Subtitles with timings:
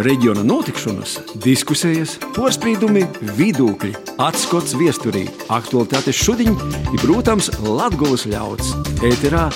[0.00, 3.04] reģiona notikšanas, diskusijas, porcelāna,
[3.36, 3.92] vidūkļi,
[4.22, 8.72] atskats viesturī, aktuālitātes šodien ir, protams, Latvijas ļauds.
[9.04, 9.48] Ēterā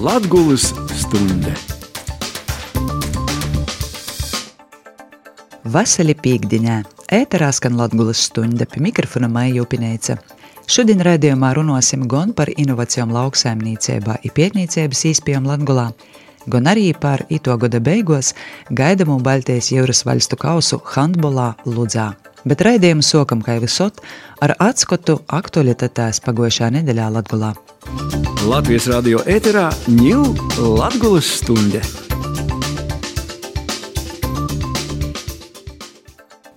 [0.00, 1.52] Latvijas stunde.
[5.74, 6.80] Vasarī piekdienā
[7.12, 10.16] ēterā skan Latvijas stunde pie mikrofona Maija Upinēca.
[10.64, 15.90] Šodien raidījumā runāsim gan par inovācijām lauksaimniecībā, ir pētniecības īspējām Latvijā,
[16.46, 18.34] gan arī par ito gada beigās
[18.70, 22.12] gaidāmo Baltijas jūras valstu kausu handbolā Ludzā.
[22.44, 24.02] Bet raidījumu sokam kā visot
[24.44, 27.54] ar atskatu aktualitātēs pagojušā nedēļā Latvijā.
[28.44, 30.34] Latvijas radio ēterā ņūl
[30.76, 31.80] Latvijas stunde.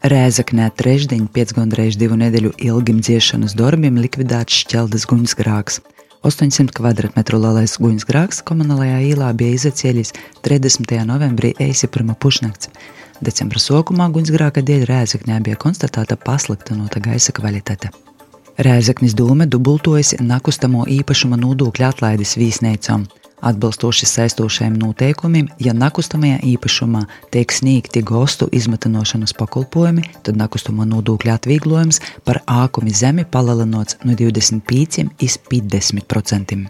[0.07, 5.81] Rēzaknē trešdien pēc gandrīz divu nedēļu ilgiem dziešanas darbiem likvidēts šķeldas guņsgrāks.
[6.27, 10.09] 800 km2 lielais guņsgrāks komunālajā īlā bija izacēlis
[10.43, 10.97] 30.
[11.07, 12.67] novembrī eisi pirmā pušnakts.
[13.23, 17.93] Decembra sākumā guņsgrāka dēļ Rēzaknē bija konstatēta pasliktinota gaisa kvalitāte.
[18.59, 23.07] Rēzaknis dūme dubultojas nakustamo īpašuma nodokļa atlaides vīsneicām.
[23.41, 32.01] Atbilstoši saistošajiem noteikumiem, ja nekustamajā īpašumā tiek sniegti gostu izmetanošanas pakalpojumi, tad nekustamo nodokļu atvieglojums
[32.25, 36.65] par ākumi zemi palielināts no 25 līdz 50%.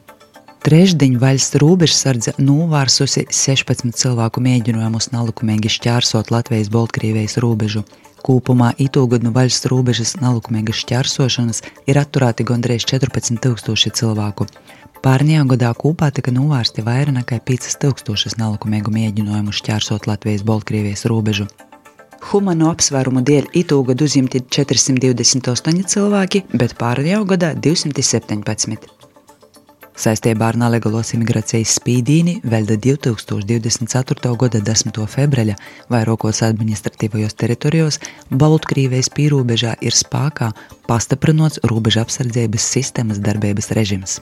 [0.67, 7.85] Trešdiņ valsts robežsardze novērsusi 16 cilvēku mēģinājumus nelikumīgi šķērsot Latvijas-Baltkrievijas robežu.
[8.25, 14.47] Kopumā itūgad no valsts robežas nelikumīgas šķērsošanas ir atturēti gandrīz 14,000 cilvēku.
[15.05, 21.47] Pārņā gadā kopā tika novērsti vairāk nekā 5000 nelikumīgu mēģinājumu šķērsot Latvijas-Baltkrievijas robežu.
[22.31, 28.96] Humano apsvērumu dēļ itūgad uzņemti 428 cilvēki, bet pārējā gadā 217.
[29.97, 34.33] Saistībā ar nelegālos imigrācijas spīdīni vēl 2024.
[34.43, 34.99] gada 10.
[35.09, 35.55] februāra
[35.89, 37.97] vairākos administratīvajos teritorijos
[38.29, 40.51] Baltkrievijas pīrābežā ir spēkā
[40.85, 44.19] pastiprināts robeža apsardzības sistēmas darbības režims.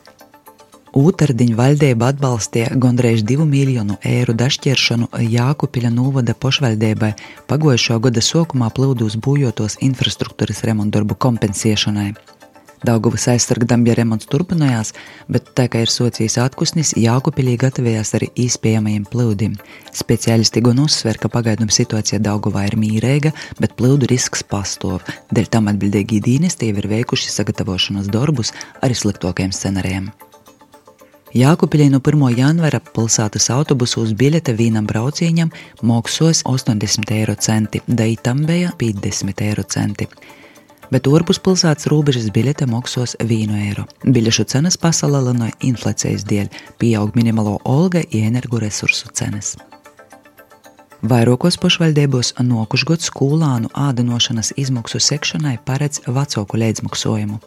[0.96, 7.12] Ūtardiņa valdība atbalstīja gandrīz 2 miljonu eiro dašķiršanu Jākupiļa novada pošvaldībai
[7.52, 12.14] pagojušo gada sākumā plūdus būjotos infrastruktūras remontdarbu kompensēšanai.
[12.84, 14.92] Daugavas aizsargdambja remonts turpinājās,
[15.32, 19.56] bet tā kā ir socijas atkusnis, Jākupilī gatavējās arī īspējamajiem plūdim.
[19.96, 23.32] Speciālisti gan uzsver, ka pagaidām situācija Daugavā ir mīrēga,
[23.62, 25.02] bet plūdu risks pastāv.
[25.32, 28.54] Dēļ tam atbildīgi dienesti jau ir veikuši sagatavošanas darbus
[28.84, 30.14] arī sliktākajiem scenārijiem.
[31.36, 32.22] Jākupilī no 1.
[32.38, 35.50] janvara pilsētas autobusos biļete vienam braucienam
[35.84, 40.08] maksās 80 eiro centi, daitam bija 50 eiro centi.
[40.94, 43.86] Bet ārpus pilsētas robežas biļete maksās 1 eiro.
[44.06, 49.56] Biļešu cenas pasaulē inflācijas dēļ, pieaug minimālo olga un energoresursu cenas.
[51.06, 57.38] Vairākos pašvaldībos nokušgot skolānu ādinošanas izmaksu sekšanai paredz vecāku līdzmaksājumu.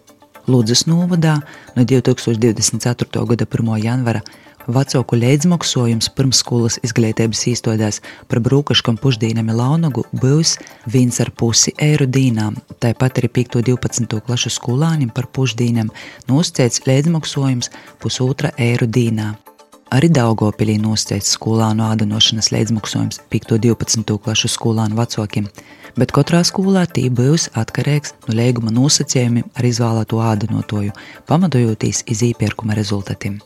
[0.48, 1.41] Lūdzes novadā
[1.77, 3.25] no 2024.
[3.32, 3.72] gada 1.
[3.82, 4.22] janvara
[4.69, 10.56] vecāku līdzmaksājums pirmsskolas izglītības īstodēs par brūkaškam pušdīnam Launagu būs
[10.87, 12.61] 1,5 eiro dīnām.
[12.83, 13.59] Tāpat arī 5.
[13.71, 14.21] 12.
[14.27, 15.91] klašu skolānim par pušdīnam
[16.31, 19.34] nosacīts līdzmaksājums pusotra eiro dīnā.
[19.97, 23.57] Arī Daugopilī nosacīts skolānu ādinošanas līdzmaksājums 5.
[23.65, 24.19] 12.
[24.21, 25.49] klašu skolānu vecākiem
[25.99, 30.95] bet katrā skolā tī būs atkarīgs no līguma nosacījumiem ar izvēlēto ādinotoju,
[31.31, 33.41] pamatojoties iz īpērkuma rezultātiem.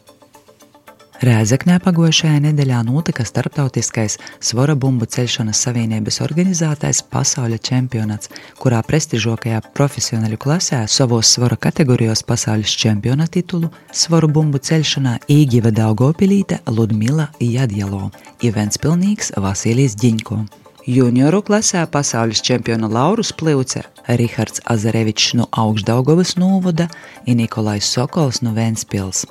[1.22, 10.40] Rēzaknē pagojušajā nedēļā notika starptautiskais svara bumbu celšanas savienības organizētais pasaules čempionāts, kurā prestižokajā profesionāļu
[10.42, 18.10] klasē savos svara kategorijos pasaules čempiona titulu svaru bumbu celšanā īgiva Daugopilīte Ludmila Jadjalo,
[18.42, 20.61] Ivens Pilnīgs Vasilijs Ģiņko.
[20.86, 26.88] Junioru klasē pasaules čempiona Laurus Plīvce, Rihards Azarevičs no Augstdaugavas novada
[27.26, 29.22] un Nikolais Sokols no Vēnspils.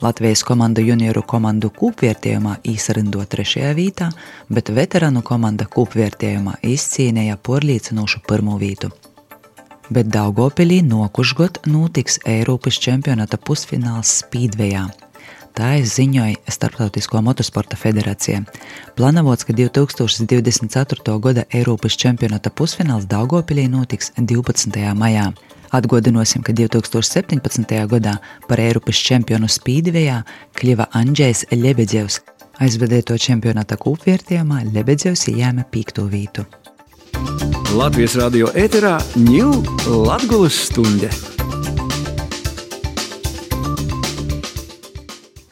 [0.00, 4.12] Latvijas komanda junioru komandu kūpvērtējumā īsarindo trešajā vietā,
[4.46, 8.92] bet veterānu komanda kūpvērtējumā izcīnīja porlīcinošu pirmo vietu.
[9.90, 14.86] Bet Daugopilī nokušgot notiks Eiropas čempionāta pusfināls Spīdvejā.
[15.52, 18.40] Tā ziņoja Startautisko motosporta federācija.
[18.96, 21.16] Plānots, ka 2024.
[21.20, 24.80] gada Eiropas čempionāta pusfināls Daugopilī notiks 12.
[24.96, 25.28] maijā.
[25.72, 27.76] Atgādināsim, ka 2017.
[27.88, 28.16] gadā
[28.48, 30.22] par Eiropas čempionu Spīdvejā
[30.56, 32.20] kļuva Andrzejs Lebedevs.
[32.62, 36.46] Aizvedēto čempionāta kūpvērtījumā Lebedevs ieņēma piekto vietu.
[37.76, 39.60] Latvijas radio ēterā ņūl
[40.08, 41.12] Latvijas stunde!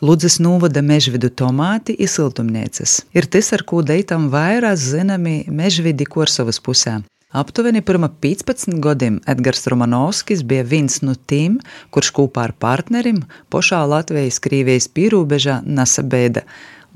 [0.00, 3.02] Ludzes novada mežvidu tomāti ir siltumnīcas.
[3.12, 7.02] Ir tas, ar ko deitam vairāk zinami mežvidi Korsovas pusē.
[7.36, 11.60] Aptuveni pirmā 15 gadiem Edgars Romanovskis bija viens no tiem,
[11.92, 13.20] kurš kopā ar partnerim
[13.52, 16.46] pošā Latvijas-Krīvijas pīrūbežā nasabēda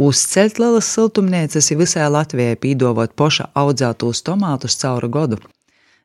[0.01, 5.45] uzcelt lielas siltumnīcas visai Latvijai, pīdovot poša audzētos tomātus cauri godu.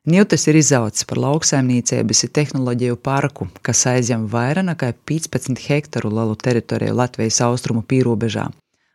[0.08, 6.38] Ņūtas ir izaudzis par lauksaimniecības un tehnoloģiju parku, kas aizņem vairāk nekā 15 hektaru lielu
[6.40, 8.46] teritoriju Latvijas austrumu pīrūbežā.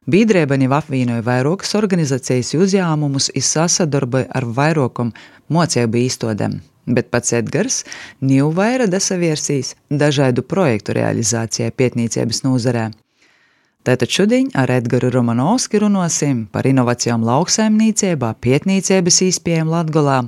[0.10, 5.14] Biedrība jau apvienoja vairākas organizācijas uzņēmumus un sasadarboja ar vairākam
[5.54, 6.58] mocību īstodēm,
[6.90, 7.84] bet pats Edgars
[8.20, 12.90] nav vairāk desavirsījis dažādu projektu realizācijai pētniecības nozarē.
[13.86, 20.24] Tātad šodien ar Edgars Romanovski runāsim par inovācijām lauksaimniecībā, pētniecības īspējām Latgolā,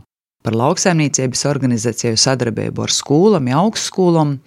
[0.48, 4.38] par lauksaimniecības organizāciju sadarbību ar skolām, augstskolām,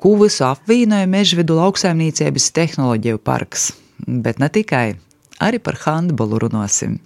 [0.00, 3.74] ko visu apvienoja Mežvidu lauksaimniecības tehnoloģiju parks
[4.06, 4.94] bet ne tikai,
[5.42, 6.98] arī par handbolu runāsim.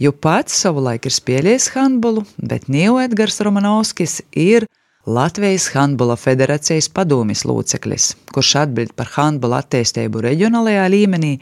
[0.00, 4.66] Jo pats savulaik ir spēlējis handbolu, bet Nīlu Edgars Romanovskis ir
[5.06, 11.34] Latvijas Handbola federācijas padomjas loceklis, kurš atbild par handbola attīstību reģionālajā līmenī,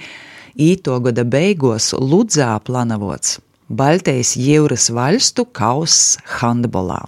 [0.58, 3.38] īto gada beigās Ludzā planavots
[3.72, 6.98] Baltijas jūras valstu kauss handbolā.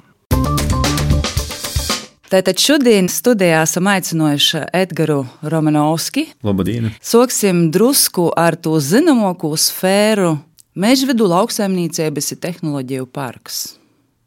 [2.33, 6.25] Tātad šodien studijā esam aicinājuši Edgars Romanovski.
[6.41, 6.89] Labdien!
[7.05, 10.39] Soksim drusku ar to zināmāko sfēru
[10.73, 13.65] Mežvedu lauksaimniecības un tehnoloģiju parks.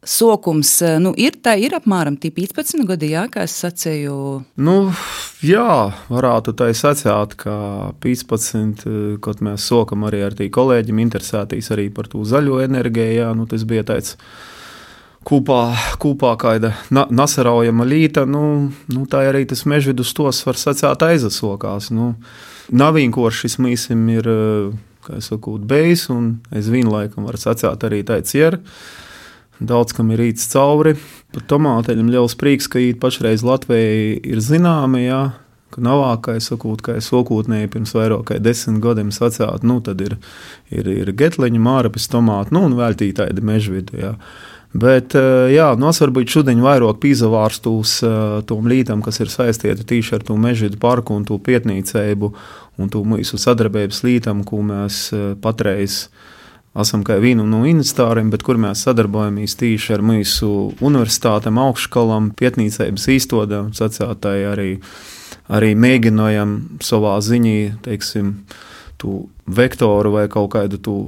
[0.08, 0.70] Sokums
[1.04, 4.18] nu, ir, tā ir apmēram 15 gadi, jā, kā es sacīju.
[4.64, 4.76] Nu,
[5.44, 7.56] jā, varētu tā sacīt, ka
[8.04, 8.86] 15,
[9.24, 13.48] kad mēs sokam arī ar tiem kolēģiem, interesētīs arī par to zaļo enerģiju, jā, nu,
[13.52, 14.16] tas bija tāds
[15.28, 15.62] kopā,
[16.00, 18.44] kopā kāda na, nasaraujama līta, nu,
[18.94, 21.92] nu, tā arī tas mežvidus tos var sacīt aizasokās.
[21.96, 22.14] Nu,
[22.68, 24.32] Navīnkoši šis mīsim ir,
[25.04, 28.62] kā es saku, bejs, un es vienlaikam varu sacīt arī tāds ir.
[29.58, 30.94] Daudz kam ir rīts cauri.
[31.34, 35.22] Par tomāteļiem liels prieks, ka īet pašreiz Latvijai ir zināmi, jā,
[35.74, 40.18] ka navākais sakūt, ka es okūtnēju pirms vairāk kā desmit gadiem sacīt, nu tad ir,
[40.74, 44.14] ir, ir getliņa, mārapis tomāti, nu un vēl tītādi mežvidu, jā.
[44.78, 49.32] Bet, eh, jā, nu, es varbūt šodien vairāk pīzavārstu uz uh, tom lītam, kas ir
[49.32, 52.30] saistīta tieši ar to mežģītu parku un to pietnīcēbu
[52.78, 56.10] un to mūsu sadarbības lītam, ko mēs uh, patreiz
[56.82, 60.50] esam kā vienu no investāriem, bet kur mēs sadarbojamies tieši ar mūsu
[60.84, 64.70] universitātēm, augšskolām, pietnīcības īstodām, sacētāji arī,
[65.54, 67.58] arī mēģinājam savā ziņā,
[67.88, 68.36] teiksim,
[69.02, 71.00] tu vektoru vai kaut kādu tu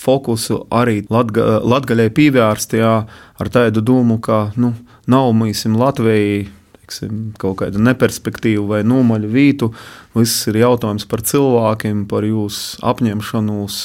[0.00, 2.96] fokusu arī latga, latgaļai pievērst, jā,
[3.40, 4.74] ar tādu domu, ka nu,
[5.10, 6.44] nav mīsim Latvijai
[6.84, 9.70] teiksim, kaut kāda neperspektīva vai nomaļa vītu.
[10.14, 13.78] Viss ir jautājums par cilvēkiem, par jūsu apņemšanos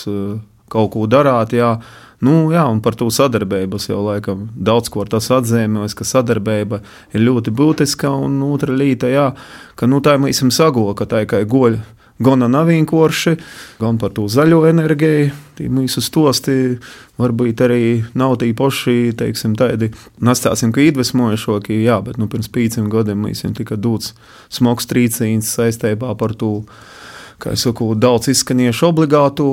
[0.72, 1.56] kaut ko darāt.
[1.58, 1.78] Jā.
[2.26, 6.82] Nu, jā, un par to sadarbību jau laikam daudz ko tas atzīmēju, ka sadarbība
[7.16, 8.12] ir ļoti būtiska.
[8.26, 9.30] Un otra lieta, jā,
[9.80, 11.80] ka nu, tā ir mūsu sagola, ka tā ir goļa
[12.20, 13.36] gan navīnkoši,
[13.80, 15.32] gan par to zaļo enerģiju.
[15.76, 16.56] Mūsu stosti
[17.20, 17.84] varbūt arī
[18.20, 19.90] nav tī paši, teiksim, tādi,
[20.24, 24.14] nestāsim, ka iedvesmojošākie, jā, bet nu, pirms pieciem gadiem mums tika dots
[24.52, 26.54] smags trīcīns saistībā par to
[27.40, 29.46] kā jau saku, daudz izskanējušu obligātu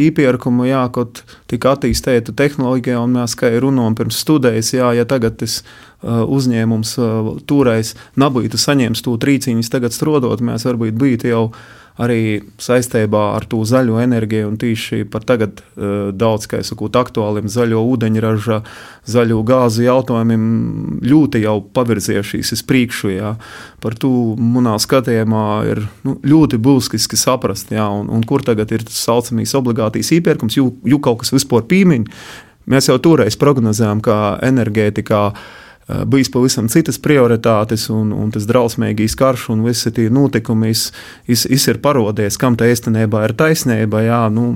[0.00, 5.40] īpērkumu, jā, kad tika attīstīta tehnoloģija, un mēs kā runājam pirms studijas, jā, ja tagad
[5.42, 11.44] tas uh, uzņēmums uh, toreiz nebūtu saņēmis to trīcīņus, tagad strādājot, mēs varbūt būtu jau
[12.00, 16.88] arī saistībā ar to zaļo enerģiju, un tieši pat tagad uh, daudz, kā es saku,
[17.00, 18.60] aktuāliem zaļo ūdeņraža,
[19.10, 20.42] zaļo gāzu jautājumiem
[21.06, 23.12] ļoti jau pavirzījušies uz priekšu.
[23.14, 23.34] Jā.
[23.84, 28.86] Par to manā skatījumā ir nu, ļoti būtiski saprast, jā, un, un kur tagad ir
[28.88, 32.06] tas saucamais obligātīs īpērkums, jo, kaut kas vispār pīmiņ.
[32.70, 34.16] Mēs jau toreiz prognozējām, ka
[34.46, 35.58] enerģētikā uh, Eh,
[36.06, 40.88] bijis pavisam citas prioritātes, un, un tas drausmīgais karš un visi tie notikumi is,
[41.30, 44.02] is, is ir parodies, kam tā īstenībā ir taisnība.
[44.04, 44.46] Jā, nu,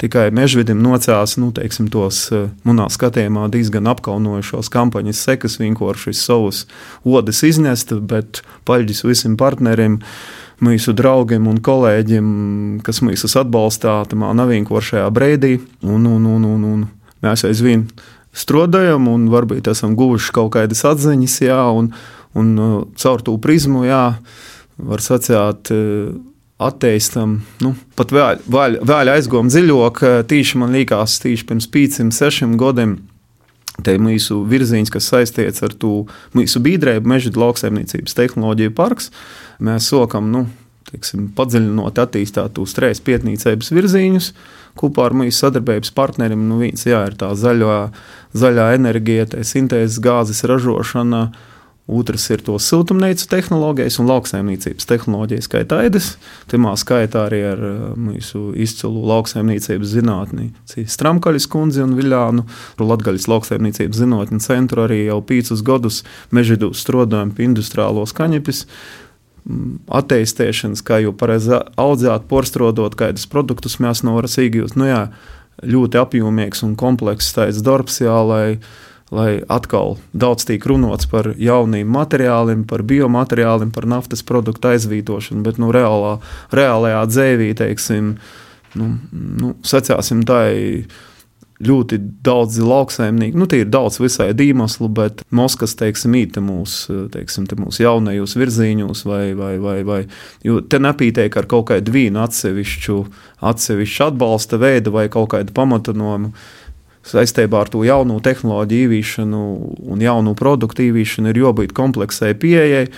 [0.00, 6.66] tikai mežvidim nocās nu, teiksim, tos eh, manā skatījumā diezgan apkaunojušos kampaņas sekas, vienkārši savus
[7.04, 10.00] odas iznest, bet paļģis visiem partneriem
[10.60, 12.30] mūsu draugiem un kolēģiem,
[12.84, 15.58] kas mūs atbalstā tajā navīnkošajā brīdī.
[15.82, 16.88] Un, un, un, un, un
[17.24, 17.88] mēs aizvien
[18.40, 21.92] strādājam, un varbūt esam guvuši kaut kādas atziņas, jā, un,
[22.38, 24.04] un uh, caur to prizmu, jā,
[24.80, 26.10] var sacīt, uh,
[26.60, 32.58] atteistam, nu, pat vēl, vēl, vēl aizgājām dziļāk, tīši man liekas, tīši pirms pīcim, sešiem
[32.60, 32.98] gadiem.
[33.80, 36.04] Te mūsu virziens, kas saistīts ar to
[36.36, 39.08] mūsu biedrību, meža lauksaimniecības tehnoloģiju parks.
[39.64, 40.42] Mēs sokam, nu,
[40.90, 44.34] teiksim, padziļinot, attīstīt tos trīs pietnīcības virzienus.
[44.78, 47.78] Kopā ar mūsu sadarbības partneriem nu, viens jā, ir tā zaļā,
[48.36, 51.30] zaļā enerģija, sintēzes gāzes ražošana,
[51.90, 56.12] Otrs ir to siltumnīcu tehnoloģijas un lauksaimniecības tehnoloģijas, kā tādas.
[56.50, 62.46] Timā skaitā arī ar uh, mūsu izcilu lauksaimniecības zinātni, Stramkaļas kundzi un Viljānu.
[62.78, 66.04] Latgaļas lauksaimniecības zinātņu centru arī jau piecus gadus
[66.36, 68.66] mežģīdu strādājam pie industriālos kaņepes
[70.00, 74.76] attīstīšanas, kā jau pareizi audzēt, porstrodot, kādus produktus mēs no varas iegūt.
[74.78, 75.02] Nu, jā,
[75.66, 78.44] ļoti apjomīgs un komplekss tāds darbs, jā, lai
[79.10, 85.58] lai atkal daudz tiek runāts par jauniem materiāliem, par biomateriāliem, par naftas produktu aizvītošanu, bet
[85.58, 86.18] nu, reālā,
[86.54, 88.12] reālajā dzīvē, teiksim,
[88.78, 91.00] nu, nu, sacāsim, tā ir
[91.60, 93.38] ļoti daudz lauksaimnieku.
[93.38, 99.04] Nu, tie ir daudz visai dīmaslu, bet Moskavas teiksim, īta mūsu teiksim, mūs jaunajos virziņos,
[99.08, 100.00] vai, vai, vai, vai
[100.46, 102.96] jo te nepīteik ar kaut kādu vīnu atsevišķu,
[103.52, 106.32] atsevišķu atbalsta veidu vai kaut kādu pamatinojumu
[107.06, 109.44] saistībā ar to jaunu tehnoloģiju ieviešanu
[109.92, 112.90] un jaunu produktu ieviešanu ir jābūt kompleksai pieejai,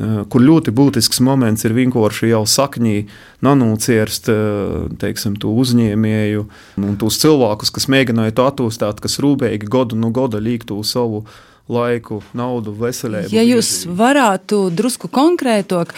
[0.00, 2.96] kur ļoti būtisks moments ir vienkārši jau sakņī
[3.44, 6.46] nanocierst eh, teiksim, to uzņēmēju
[6.80, 11.24] un tos cilvēkus, kas mēģināja to attīstīt, kas rūpīgi godu no goda līgtu savu
[11.70, 13.30] laiku, naudu, veselību.
[13.34, 15.94] Ja jūs varētu drusku konkrētāk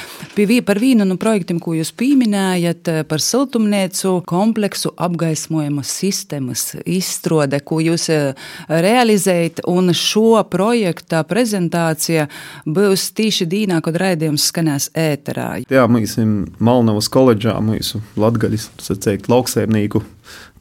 [0.66, 7.80] par vienu no projektiem, ko jūs pieminējat, eh, par siltumnīcu kompleksu apgaismojuma sistēmas izstrāde, ko
[7.80, 8.34] jūs eh,
[8.68, 12.28] realizējat, un šo projekta prezentācija
[12.66, 15.64] būs tīši dīnā, kad raidījums skanēs ēterā.
[15.72, 20.02] Jā, mēs esam Malnavas koledžā, mūsu latgaļas, sacēt, lauksēmnieku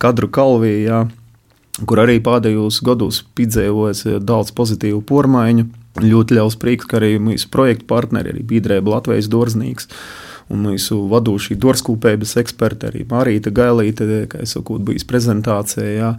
[0.01, 1.06] kadru kalvī, jā
[1.88, 5.67] kur arī pēdējos gados piedzīvojas eh, daudz pozitīvu pormaiņu.
[6.01, 9.89] Ļoti liels prieks, ka arī mūsu projekta partneri, arī Bīdrēba Latvijas Dārznīgs
[10.51, 15.91] un mūsu vadošie dārskūpējas eksperti, arī Marīta Gailīte, kā es saku, bijis prezentācijā.
[15.95, 16.11] Jā.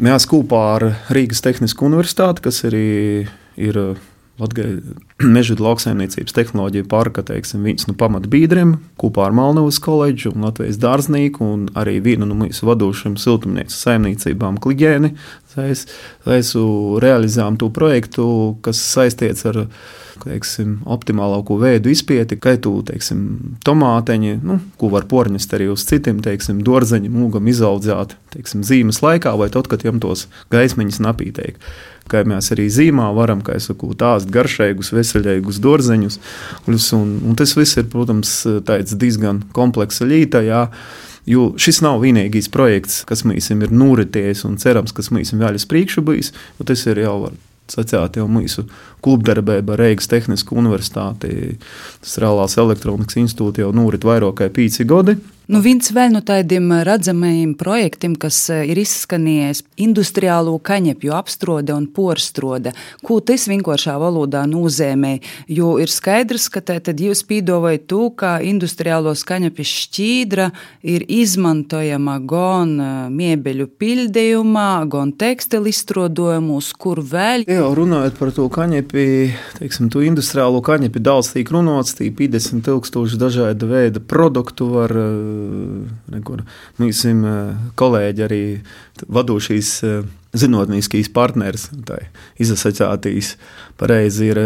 [0.00, 2.86] Mēs kopā ar Rīgas Tehnisko universitāti, kas arī
[3.60, 3.80] ir
[5.20, 11.66] Meža lauksaimniecības tehnoloģija parka viens no pamatbiedriem kopā ar Malnavas koledžu un Latvijas dārznieku un
[11.78, 15.12] arī vienu no mūsu vadošajām siltumnīcas saimniecībām Kligēni.
[15.56, 16.52] Mēs
[17.02, 18.24] realizējām to projektu,
[18.62, 19.64] kas saistīts ar
[20.20, 26.20] teiksim, optimālāko veidu izpēti, kā tu teiksim, tomāteņi, nu, ko var porņest arī uz citiem,
[26.24, 31.56] teiksim, dārzeņu mūgam izaudzēt teiksim, zīmes laikā vai tad, kad jums tos gaismiņas napīteik
[32.10, 36.18] kā mēs arī zīmā varam, kā es saku, tāst garšīgus, veseļīgus dārzeņus.
[36.66, 38.32] Un, un tas viss ir, protams,
[38.98, 40.42] diezgan kompleksa līta.
[41.28, 45.66] Jo šis nav vienīgais projekts, kas mums ir noritējis un cerams, kas mums vēl uz
[45.68, 46.32] priekšu bijis.
[46.64, 47.32] Tas ir jau
[47.70, 48.66] sacīt, jau mūsu
[49.04, 51.58] klubdarbība ar Reigas Tehnisko universitāti.
[52.00, 55.18] Tas Reālās elektronikas institūts jau norit vairāk kā pīci gadi.
[55.50, 61.88] Nu, viens no tādiem redzamajiem projektiem, kas eh, ir izskanējis, ir industriālo kaņepju apstrode un
[61.90, 62.70] porstrode.
[63.02, 65.16] Ko tas vienkāršā valodā nozīmē?
[65.50, 70.46] Jo ir skaidrs, ka tad jūs pīdovājat to, ka industriālos kaņepju šķīdra
[70.86, 77.48] ir izmantojama gan eh, miebeļu pildījumā, gan tekstilu izstrādājumos, kur vēl.
[77.50, 78.46] Jā, runājot par to
[78.90, 84.90] kaņepi, teiksim, to industriālo kaņepi daudz tiek runāts, tī 50 tūkstoši dažāda veida produktu var
[84.90, 86.42] eh, Nekur.
[86.78, 87.22] Mēs esam
[87.76, 88.42] kolēģi arī
[89.06, 89.82] vadošīs
[90.34, 91.70] zinātnīs partneris.
[92.38, 93.36] Izasociētīs
[93.78, 94.40] pareizi ir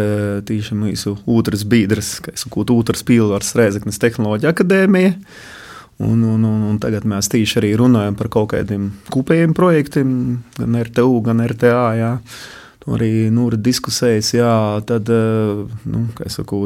[0.45, 5.15] tīši mūsu otrs biedrs, kas ir otrs pīlārs Rēzeknes tehnoloģija akadēmija.
[5.97, 10.09] Un, un, un, un tagad mēs tieši arī runājam par kaut kādiem kopējiem projektiem,
[10.57, 11.83] gan RTU, gan RTA.
[11.95, 12.11] Jā.
[12.85, 16.59] Arī nu, diskusijas, jā, tad, nu, kā jau saku,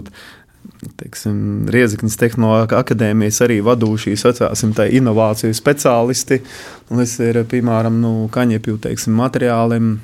[1.00, 6.42] teiksim, Riezikņas Tehnoloģijas akadēmijas arī vadošie sacāsim, inovāciju speciālisti.
[6.90, 9.96] Tas ir piemēram nu, kaņepju teiksim, materiāliem.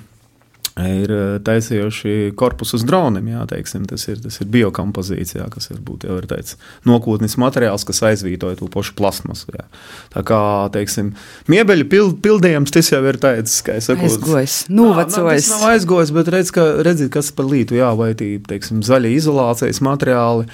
[0.76, 1.12] Ir
[1.48, 6.58] taisījuši korpusus droniem, jā, teiksim, tas ir, tas ir biokompozīcija, kas varbūt jau ir tāds
[6.84, 9.54] nākotnes materiāls, kas aizvietoja to pašu plasmasu.
[9.56, 9.64] Jā.
[10.12, 10.42] Tā kā,
[10.76, 11.14] teiksim,
[11.48, 15.48] miebeļu pild, pildījums, tas jau ir tāds, kā es saku, aizgojis, novecojis.
[15.48, 19.16] Tas nav aizgojis, bet redz, ka, redziet, kas par lītu, jā, vai tī, teiksim, zaļie
[19.16, 20.50] izolācijas materiāli.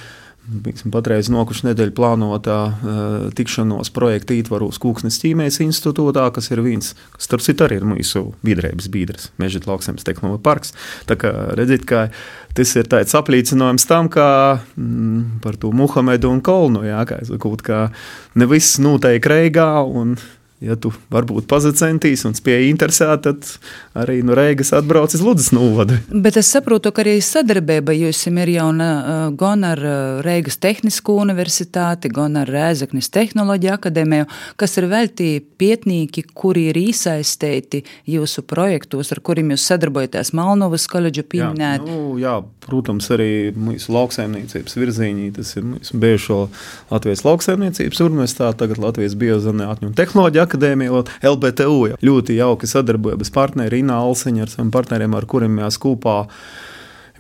[0.92, 7.30] Patreiz nokuši nedēļa plānotā uh, tikšanos projekta ietvaros Kūksnes ķīmijas institūtā, kas ir viens, kas
[7.30, 10.74] starp citu arī ir mūsu biedrības biedrs, Mežģīt lauksaimnes tehnoloģija parks.
[11.10, 12.04] Tā kā redzat, ka
[12.58, 14.28] tas ir tāds apliecinājums tam, ka
[14.74, 17.86] mm, par to Muhamedu un Kolnu, jā, kā es saku, ka
[18.34, 20.18] ne viss noteikti reigā un
[20.62, 23.48] ja tu varbūt pazicentīs un spēj interesēt, tad
[23.98, 25.98] arī no Reigas atbrauc uz Ludus novadu.
[26.14, 28.68] Bet es saprotu, ka arī sadarbība jums ir jau
[29.42, 29.82] gan ar
[30.26, 34.28] Reigas Tehnisko universitāti, gan ar Rēzaknis Tehnoloģiju akadēmiju,
[34.62, 41.26] kas ir veltīti pietnīki, kuri ir iesaistīti jūsu projektos, ar kuriem jūs sadarbojaties Malnovas koledžu
[41.26, 41.82] pieminēt.
[41.82, 46.40] Jā, nu, jā, protams, arī mūsu lauksaimniecības virziņī, tas ir mūsu bijušo
[46.94, 51.80] Latvijas lauksaimniecības universitāte, tagad Latvijas biozinātņu un tehnoloģiju akadēmija, LBTU.
[51.92, 52.02] Ja.
[52.04, 56.26] Ļoti jauki sadarbojas partneri Inā Alsiņa ar saviem partneriem, ar kuriem mēs kopā.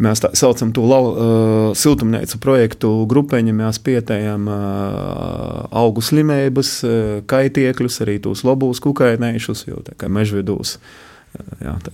[0.02, 7.14] Mēs tā saucam to lau, uh, siltumnīcu projektu grupiņu, mēs pietējam uh, augu slimības, uh,
[7.30, 10.78] kaitiekļus, arī tos lobūs kukainējušus, jo tā kā mežvidūs.
[10.80, 11.11] Uh,
[11.62, 11.92] Jā, tā,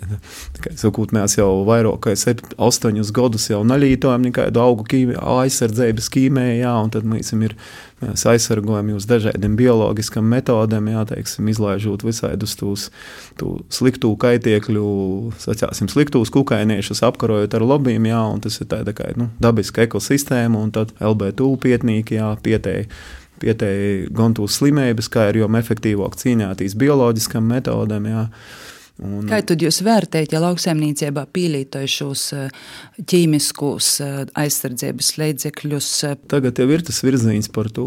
[0.57, 6.55] tā, sakot, mēs jau vairāk kā 8 gadus jau nalītojam nekādu augu ķīmiju, aizsardzības ķīmiju,
[6.57, 7.53] jā, un tad mēs, ir,
[8.01, 12.87] mēs aizsargojam jūs dažādiem bioloģiskam metodēm, jā, teiksim, izlaižot visādus tos
[13.77, 14.87] sliktu kaitiekļu,
[15.43, 20.57] sacāsim, sliktus kukainiešus, apkarojot ar lobbyiem, jā, un tas ir tāda kā nu, dabiska ekosistēma,
[20.57, 22.89] un tad LB2 pietnīki, jā, pietēji
[23.37, 28.07] pietēji gan tūs slimības, kā ir jau efektīvāk cīņāties bioloģiskam metodēm.
[28.09, 28.23] Jā.
[28.97, 32.47] Un, Kā jūs vērtējat, ja lauksaimniecībā pīlītoja šos eh,
[33.05, 35.89] ķīmiskus eh, aizsardzības līdzekļus?
[36.07, 36.15] Eh?
[36.33, 37.85] Tagad jau ir tas virziens par to,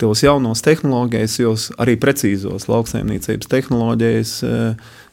[0.00, 4.34] tos jaunos tehnoloģijas, jos arī precīzos lauksaimniecības tehnoloģijas,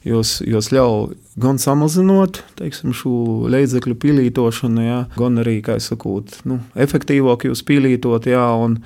[0.07, 6.19] jos, jos ļauj gan samazinot teiksim, šo līdzekļu pīlītošanu, jā, gan arī, kā es saku,
[6.49, 8.81] nu, efektīvāk jūs pīlītot, jā, un,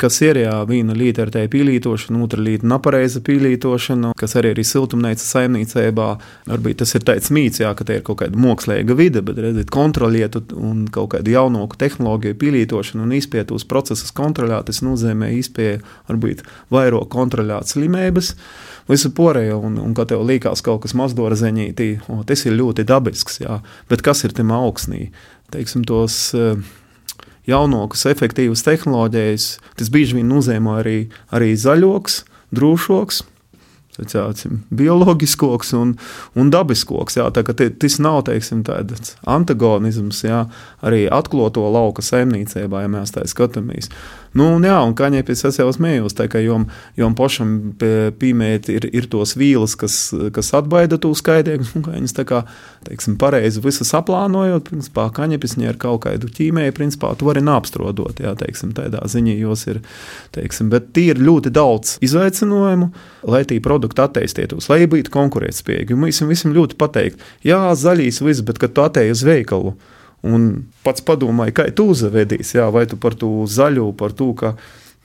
[0.00, 4.62] kas ir jā, viena līnija ar tādu pīlītošanu, otra līnija nepareiza pīlītošana, kas arī ir
[4.64, 6.08] siltumnīcas saimniecībā.
[6.48, 9.70] Varbūt tas ir tāds mīts, jā, ka tā ir kaut kāda mākslīga vide, bet redziet,
[9.74, 14.70] kontroliet un kaut kādu jaunāku tehnoloģiju pīlītošanu un izpēt tos procesus kontrolēt.
[14.70, 18.34] Tas nozīmē izpēt varbūt vairāk kontrolēt slimības.
[18.86, 21.90] Visu pārējo, un, un kad tev liekas kaut kas mazdora zeņītī,
[22.28, 23.60] tas ir ļoti dabisks, jā.
[23.90, 25.10] bet kas ir tam augsnī?
[25.54, 26.58] Teiksim, tos, uh,
[27.46, 29.46] jaunākas, efektīvas tehnoloģijas,
[29.78, 30.98] tas bieži vien nozīmē arī,
[31.34, 32.24] arī zaļoks,
[32.56, 33.24] drošāks.
[33.96, 35.94] Tācim, bioloģiskoks un,
[36.36, 37.14] un dabiskoks.
[37.16, 40.42] Jā, tā, tas nav teiksim, tāds antagonisms, jā,
[40.84, 43.88] arī atklāto lauka saimniecībā, ja mēs tā skatāmies.
[44.36, 46.66] Nu, un, jā, un kaņepis es jau smējos, tā, ka jom,
[46.98, 47.52] jom pašam
[48.20, 49.96] pīmēt ir, ir tos vīles, kas,
[50.36, 52.42] kas atbaida tos skaidriekus, un viņas tā kā,
[52.84, 58.34] teiksim, pareizi visu saplānojot, principā kaņepis ar kaut kādu ķīmēju, principā tu vari nāpstrodot, jā,
[58.36, 59.80] teiksim, tādā ziņā jos ir,
[60.36, 62.92] teiksim, bet tie ir ļoti daudz izaicinājumu,
[63.32, 65.96] lai tī produkti attīstītos, lai būtu konkurētspējīgi.
[65.96, 69.78] Mēs visam ļoti pateikt, jā, zaļīs viss, bet kad tu atēji uz veikalu,
[70.26, 70.48] Un
[70.86, 74.54] pats padomāji, kā tu uzvedīsi, jā, vai tu par to zaļo, par to, ka,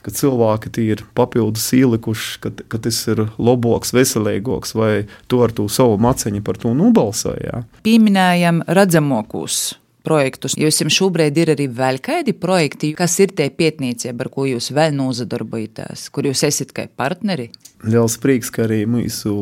[0.01, 4.93] ka cilvēki ir papildus ielikuši, ka, ka tas ir labāks, veselīgāks, vai
[5.31, 7.61] tu ar to savu maceņu par to nobalsoji.
[7.85, 9.61] Pieminējam redzamākos
[10.01, 10.55] projektus.
[10.57, 14.95] Jums šobrīd ir arī vēl kādi projekti, kas ir tie pietnīcība, ar ko jūs vēl
[14.97, 17.51] nozadarbojaties, kur jūs esat kā partneri?
[17.85, 19.33] Liels prieks, ka arī mūsu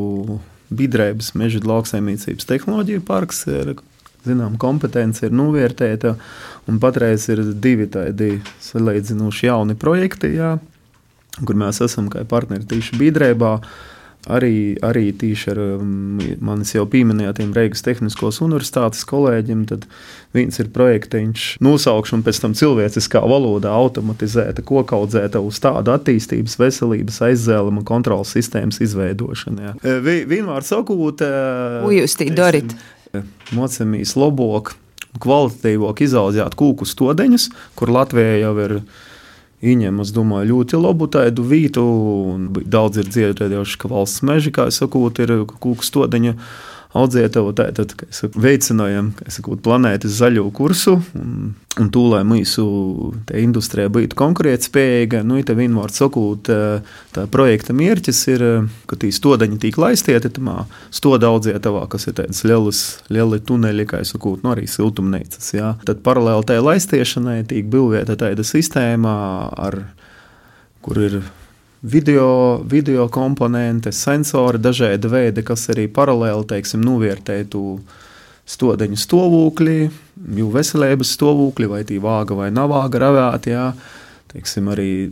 [0.70, 3.72] Bidrēbas meža lauksaimniecības tehnoloģija parks ir
[4.26, 6.16] zinām, kompetence ir novērtēta.
[6.80, 10.56] Patreiz ir divi tādi salīdzinoši jauni projekti, jā,
[11.40, 13.56] kur mēs esam kā partneri tieši Bīdrēbā.
[14.28, 19.62] Arī, arī tīši ar um, manis jau pieminētiem Reigas Tehniskos universitātes kolēģiem.
[19.70, 19.86] Tad
[20.36, 27.80] viens ir projektiņš, nosaukšana pēc tam cilvēciskā valodā, automatizēta, kokaudzēta uz tādu attīstības, veselības, aizzēluma
[27.88, 29.78] kontrolas sistēmas izveidošanu.
[30.04, 31.24] Vienmēr sakot,
[31.88, 32.76] Ujūstī, Dorit
[33.56, 34.74] mocamīs labāk,
[35.20, 38.74] kvalitatīvāk izaudzēt kūku stodeņus, kur Latvijā jau ir
[39.60, 41.84] ieņem, es domāju, ļoti labu tādu vietu.
[42.64, 46.36] Daudz ir dzirdējuši, ka valsts meži, kā es saku, ir kūku stodeņa
[46.96, 52.64] audzētavu, tātad saku, veicinājam saku, planētas zaļo kursu un, un lai mūsu
[53.38, 55.22] industrija būtu konkurētspējīga.
[55.26, 56.50] Nu, te vienmēr sakot,
[57.14, 58.46] tā projekta mērķis ir,
[58.90, 64.02] ka tī stodaņi tīk laistieti tamā stoda audzētavā, kas ir tādas lielas, lieli tuneļi, kā
[64.02, 65.52] es saku, nu arī siltumnīcas.
[65.54, 65.74] Jā.
[65.86, 69.14] Tad paralēli tai laistiešanai tīk būvēta tāda sistēma,
[69.68, 69.84] ar,
[70.82, 71.20] kur ir
[71.80, 77.62] video, video komponentes, sensori, dažādi veidi, kas arī paralēli teiksim, novērtētu
[78.50, 79.78] stodeņu stāvokli,
[80.36, 83.72] jau veselības stāvokli, vai tī vāga vai nav vāga ravēta.
[84.30, 85.10] Teiksim, arī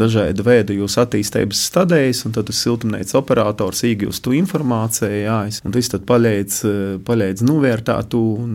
[0.00, 5.74] dažādu veidu jūsu attīstības stadijas, un tad tas siltumnīcas operators iegūst to informāciju, jā, un
[5.74, 6.60] tas tad paļēdz,
[7.06, 8.54] paļēdz novērtēt to, un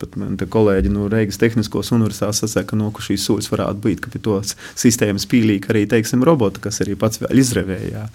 [0.00, 4.02] pat man te kolēģi no Reigas Tehniskos universitātes sasaka, no ka šīs soļas varētu būt,
[4.04, 8.06] ka pie tos sistēmas pīlīk arī, teiksim, robota, kas arī pats vēl izrevējā.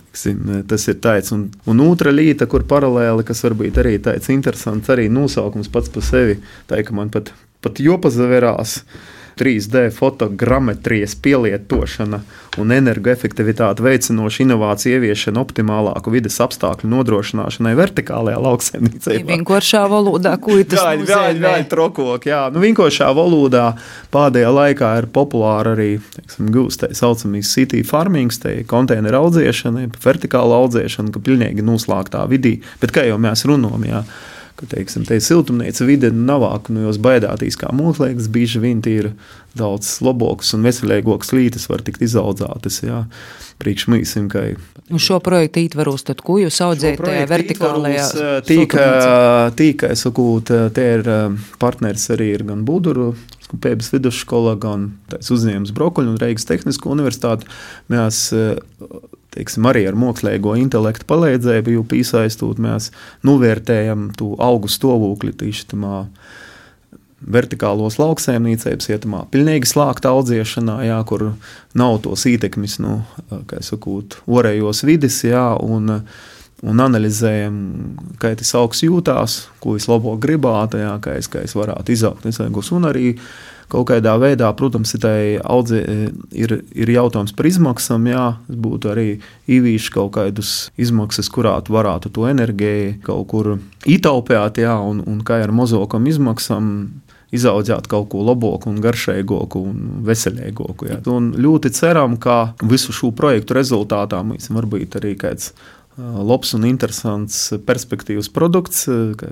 [0.00, 4.88] Teiksim, tas ir tāds, un, un otra līnija, kur paralēli, kas varbūt arī tāds interesants,
[4.92, 6.38] arī nosaukums pats par sevi,
[6.70, 8.78] tā ka man pat, pat jopazaverās.
[9.40, 12.20] 3D fotogrammetrijas pielietošana
[12.62, 19.22] un energoefektivitāte veicinoša inovācija ieviešana optimālāku vidas apstākļu nodrošināšanai vertikālajā lauksaimniecībā.
[19.32, 21.08] Vienkāršā valodā, ko tas nozīmē?
[21.10, 22.42] Jā, jā, jā, trokok, jā.
[22.54, 23.64] Nu, vienkāršā valodā
[24.14, 30.62] pēdējā laikā ir populāra arī, teiksim, gūst tā saucamīs city farmings, te konteineru audzēšana, vertikāla
[30.62, 34.04] audzēšana, ka pilnīgi noslēgtā vidī, bet kā jau mēs runājam, jā
[34.64, 39.12] ka teiksim, te siltumnīca vide nav no jās baidātīs kā mūžliekas, bieži vien ir
[39.54, 42.80] daudz labākas un veselīgākas lītes var tikt izaudzētas.
[42.82, 43.04] Jā.
[43.62, 44.42] Priekš mīsim, ka.
[44.90, 48.08] Un šo projektu ietvaros, tad ko jūs audzējat tajā vertikālajā?
[48.48, 48.88] Tīka,
[49.56, 51.06] tīka, es saku, te ir
[51.62, 53.12] partneris arī ir gan Buduru
[53.62, 57.46] Pēdas vidusskola, gan uzņēmums Brokoļu un Reigas Tehnisko universitāti.
[57.92, 58.24] Mēs
[59.34, 62.90] teiksim, arī ar mākslīgo intelektu palīdzību, piesaistot mēs
[63.26, 66.04] novērtējam to augu stāvokli tieši tamā
[67.24, 71.30] vertikālos lauksēmniecības, ietamā pilnīgi slāgta audzēšanā, jā, kur
[71.78, 72.98] nav tos ietekmes, nu,
[73.48, 76.02] kā es saku, orējos vidas, jā, un,
[76.64, 77.56] un analizējam,
[78.20, 82.28] kā tas augs jūtās, ko es labāk gribētu, jā, kā es, kā es varētu izaugt,
[82.76, 83.14] un arī
[83.72, 84.94] kaut kādā veidā, protams,
[85.44, 85.80] audzē,
[86.32, 88.08] ir, ir jautājums par izmaksām.
[88.10, 89.08] Jā, būtu arī
[89.50, 93.54] īvīši kaut kādas izmaksas, kurā varētu to enerģiju kaut kur
[93.86, 96.70] ietaupīt, jā, un, un kā ar mozokam izmaksām
[97.34, 100.90] izaudzēt kaut ko labāku, garšīgāku un veselīgāku.
[101.10, 105.52] Un ļoti ceram, ka visu šo projektu rezultātā mēs varbūt arī kāds
[105.96, 108.84] labs un interesants perspektīvas produkts,
[109.18, 109.28] kā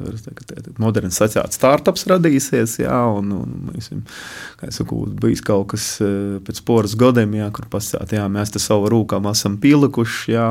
[0.83, 2.77] moderns sociāls startups radīsies.
[2.85, 3.91] Jā, un, un mēs,
[4.61, 5.89] kā jau saku, bijis kaut kas
[6.47, 10.49] pēc poras gadiem, jā, kur pasakāt, jā, mēs te savu rūkām esam pielikuši, jā,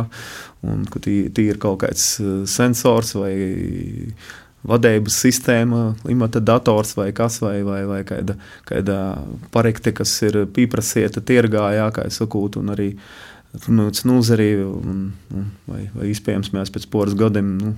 [0.67, 2.13] un ka tī, tī ir kaut kāds
[2.51, 3.33] sensors vai
[4.67, 8.35] vadības sistēma, klimata dators vai kas, vai, vai, vai kāda,
[8.67, 8.99] kāda
[9.55, 13.30] parekte, kas ir pieprasīta tirgā, jā, kā es saku, un arī uh,
[13.65, 17.73] runāts nozarī, un, un, vai, vai iespējams mēs pēc poras gadiem nu,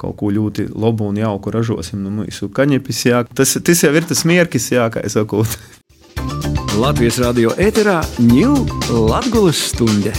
[0.00, 2.02] kaut ko ļoti labu un jauku ražosim.
[2.04, 5.44] Nu, mūsu kaņepis, jā, tas, tas jau ir tas mierkis, jā, kā es saku.
[6.74, 8.64] Latvijas radio ēterā ņūl
[9.08, 10.14] Latgulas stunde.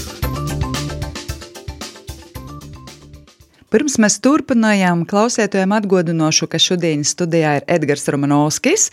[3.76, 8.86] Pirms mēs turpinājām, klausētājiem atgādināšu, ka šodienas studijā ir Edgars Romanovskis,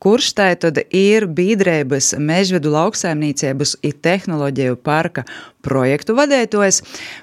[0.00, 5.26] kurš tātad ir Bīdrēbas mežvedu lauksaimniecības un tehnoloģiju parka
[5.60, 6.78] projektu vadētājs,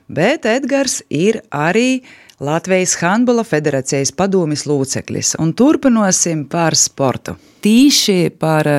[0.06, 2.04] bet Edgars ir arī
[2.38, 5.34] Latvijas Handbola federācijas padomjas loceklis.
[5.58, 7.34] Turpināsim par sportu.
[7.66, 8.70] Tīši par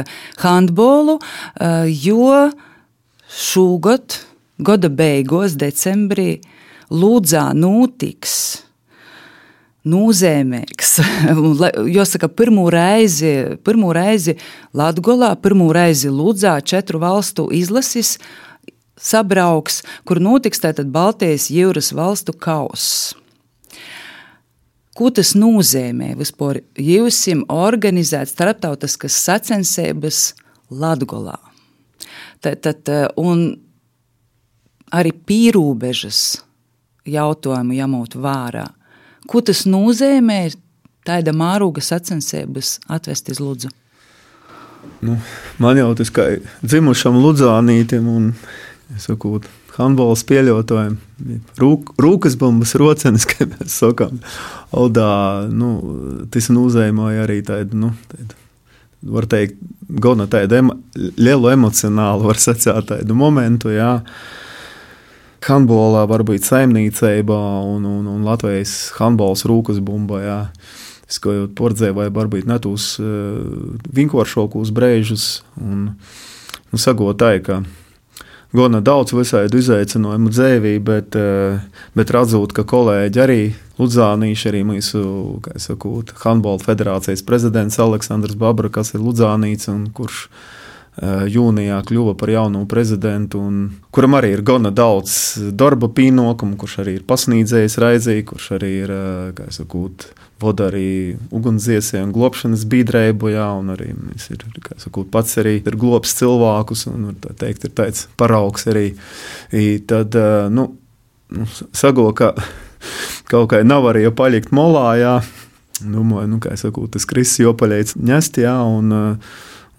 [0.45, 2.53] handbolu, eh, jo
[3.27, 4.21] šogad,
[4.63, 6.39] gada beigās, decembrī,
[6.89, 8.35] Lūdzā notiks
[9.89, 10.99] nūzēmīgs.
[11.97, 13.33] Jāsaka, pirmo reizi,
[13.65, 14.37] pirmo reizi
[14.77, 18.17] Latvijā, pirmo reizi Lūdzā četru valstu izlases
[18.99, 23.15] sabrauks, kur notiks tātad Baltijas jūras valstu kauss.
[24.99, 26.65] Ko tas nozīmē vispār?
[26.75, 30.33] Jūsim organizēt starptautiskas sacensības
[30.75, 31.39] Latvijā.
[32.43, 33.47] Tad, tad, un
[34.95, 36.48] arī pīrūbežas
[37.09, 38.67] jautājumu jāmūt vērā.
[39.29, 40.41] Ko tas nozīmē
[41.09, 43.71] tāda mārūga sacensības atvest uz Ludzu?
[45.05, 45.19] Nu,
[45.63, 46.27] man jau tas kā
[46.63, 48.33] dzimušam Ludzānītam un
[48.99, 49.39] saku,
[49.77, 50.97] handbols pieļautājiem.
[51.61, 54.19] Rūk, rūkas bumbas rocenis, kā mēs sakām.
[54.75, 55.13] Odā,
[55.53, 55.73] nu,
[56.33, 58.39] tas nozīmēja arī tādu, nu, tādu,
[59.15, 59.61] var teikt,
[60.03, 63.99] gana tādu emo, lielu emocionālu, var sacīt, tādu momentu, jā.
[64.03, 64.45] Uh,
[65.47, 70.23] handbolā, varbūt saimniecībā un, un, un Latvijas handbols rūkas bumbā.
[70.25, 70.41] Jā.
[71.09, 75.29] Es kā jau pordzēju, vai varbūt ne tūs uh, eh, vinkošākos brēžus.
[75.57, 75.95] Un,
[76.69, 77.57] un sagotāju, ka
[78.53, 81.65] gana daudz visādi izaicinājumu dzīvī, bet, uh,
[81.97, 83.41] bet redzot, ka kolēģi arī
[83.79, 85.01] Ludzānīši, arī mūsu
[85.63, 90.27] saku, handbola federācijas prezidents Aleksandrs Babra, kas ir Ludzānīts un kurš
[90.99, 93.41] jūnijā kļuva par jauno prezidentu,
[93.95, 98.95] kuram arī ir gana daudz darba pienākumu, kurš arī ir pasniedzējis raizī, kurš arī ir,
[99.47, 99.85] es saku,
[100.43, 103.31] vada arī ugunsdziesē un glābšanas biedrību,
[103.61, 104.45] un arī ir,
[104.79, 108.93] saku, pats arī ir glābs cilvēkus, un, teikt, ir tāds paraugs arī.
[109.55, 110.15] I tad,
[110.55, 110.71] nu,
[111.35, 112.35] nu sago, ka
[113.31, 115.19] kaut kā nav arī palikt molā, jā,
[115.83, 118.95] domāju, nu, kā es saku, tas krisis jopaļēts ņest, jā, un,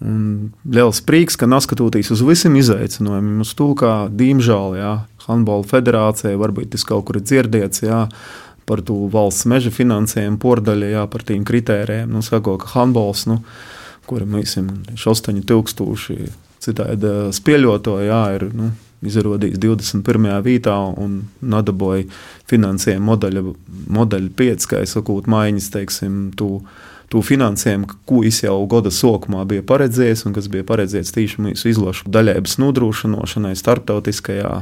[0.00, 4.94] un liels prieks, ka neskatoties uz visiem izaicinājumiem, uz to, kā, diemžēl, jā,
[5.26, 8.06] Handbola federācija, varbūt tas kaut kur ir dzirdēts, jā,
[8.66, 13.40] par to valsts meža finansējumu pordaļu, jā, par tiem kritērijiem, nu, sako, ka handbols, nu,
[14.10, 18.70] kuram, esam 8000 citādi spēļoto, jā, ir, nu,
[19.06, 20.28] izrādījis 21.
[20.44, 22.04] vietā un nadaboja
[22.50, 23.44] finansējumu modeļa,
[23.96, 26.58] modeļa 5, kā es saku, maiņas, teiksim, tu,
[27.10, 31.72] tu finansējumu, ko es jau gada sākumā biju paredzējis, un kas bija paredzēts tieši mūsu
[31.72, 34.54] izlašu daļēbas nodrošināšanai starptautiskajā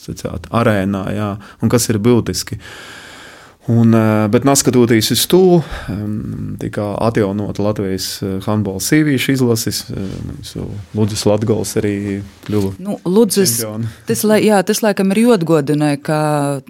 [0.00, 2.60] sacāt, arēnā, jā, un kas ir būtiski.
[3.70, 5.62] Un, eh, bet neskatoties uz to,
[6.58, 9.84] tika atjaunota Latvijas eh, handbola sīvīšu izlases.
[9.86, 10.64] Eh,
[10.98, 11.94] Lūdzes Latgals arī
[12.48, 12.72] kļuva.
[12.82, 13.60] Nu, Lūdzes,
[14.08, 16.18] tas, jā, tas laikam ir jodgodināja, ka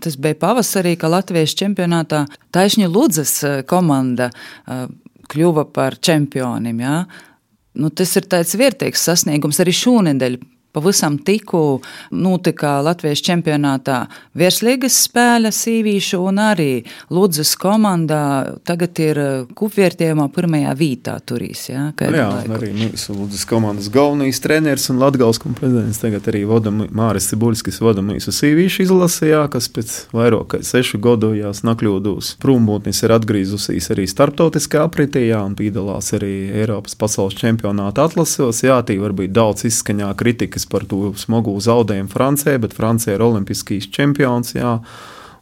[0.04, 3.38] tas bija pavasarī, ka Latvijas čempionātā taisņa Lūdzes
[3.70, 4.28] komanda
[5.32, 6.82] kļuva par čempioniem.
[6.84, 6.96] Jā.
[7.80, 10.38] Nu, tas ir tāds vērtīgs sasniegums arī šonadēļ
[10.72, 11.80] Pavisam tikko
[12.10, 14.06] notika Latvijas čempionātā
[14.38, 16.70] virslīgas spēle sīvīšu, un arī
[17.12, 18.22] Ludzas komandā
[18.64, 21.66] tagad ir uh, kupvērtējumā pirmajā vītā turīs.
[21.68, 22.56] Ja, jā, laiku.
[22.56, 28.04] arī mūsu Ludzas komandas galvenais treneris un Latgals prezidents tagad arī vada Māris Cibuļskis vada
[28.04, 34.08] mūsu sīvīšu izlasījā, kas pēc vairāk kā sešu gadu jās nakļūdūs prombūtnis ir atgriezusies arī
[34.10, 36.32] starptautiskā apritījā un piedalās arī
[36.62, 38.62] Eiropas pasaules čempionāta atlasos.
[38.64, 43.22] Jā, tī varbūt daudz izskaņā kritikas kritikas par to smagu zaudējumu Francijai, bet Francija ir
[43.22, 44.54] olimpiskīs čempions.
[44.54, 44.80] Jā,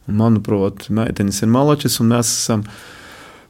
[0.07, 2.63] un, manuprāt, meitenes ir malačas, un mēs esam.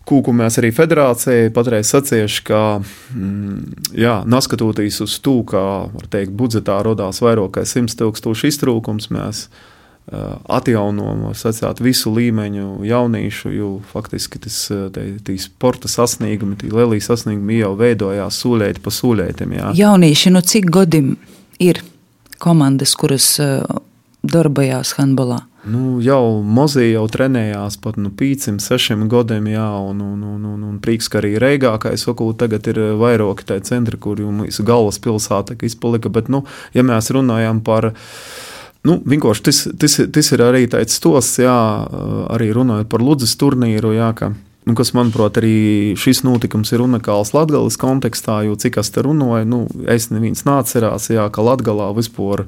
[0.02, 2.82] Kūku mēs arī federācijai patreiz sacījuši, ka,
[3.14, 9.46] mm, jā, neskatoties uz to, ka, teikt, budžetā radās vairāk kā 100 tūkstoši iztrūkums, mēs
[9.46, 9.62] uh,
[10.50, 14.58] atjaunojam, sacīt, visu līmeņu jauniešu, jo faktiski tas
[14.98, 19.54] tie sporta sasniegumi, tie lielie sasniegumi jau veidojās sūļēti pa sūļētiem.
[19.60, 19.70] Jā.
[19.78, 21.14] Jaunieši, nu cik godim
[21.62, 21.84] ir
[22.42, 23.62] komandas, kuras eh,
[24.26, 25.44] darbojās handbolā?
[25.62, 30.64] Nu, jau Mozija jau trenējās pat nu, pīcim, sešiem gadiem, jā, un, un, un, un,
[30.72, 34.66] un prieks, ka arī Reigā, kā es saku, tagad ir vairāki tādi centri, kur mūsu
[34.66, 37.92] galvaspilsēta izpalika, bet, nu, ja mēs runājam par
[38.82, 41.58] Nu, vienkārši tas, tas, tas ir arī tāds stosts, jā,
[42.34, 47.32] arī runājot par Ludus turnīru, jā, ka Nu, kas, manuprāt, arī šis notikums ir unikāls
[47.34, 52.46] Latvijas kontekstā, jo cik es te runāju, nu, es neviens nācerās, jā, ka Latvijā vispār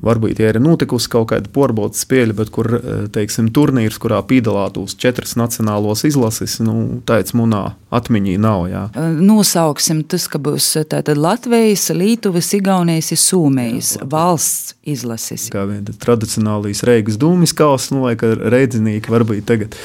[0.00, 2.70] varbūt ja ir notikusi kaut kāda porbota spēle, bet kur,
[3.12, 8.86] teiksim, turnīrs, kurā piedalātos četras nacionālos izlases, nu, tāds munā atmiņī nav, jā.
[9.20, 15.50] Nosauksim tas, ka būs tātad Latvijas, Lietuvas, Igaunijas, Sūmējas valsts izlases.
[15.52, 19.76] Kā vien tradicionālīs Reigas dūmis kaus, nu, vai ka reidzinīgi varbūt tagad,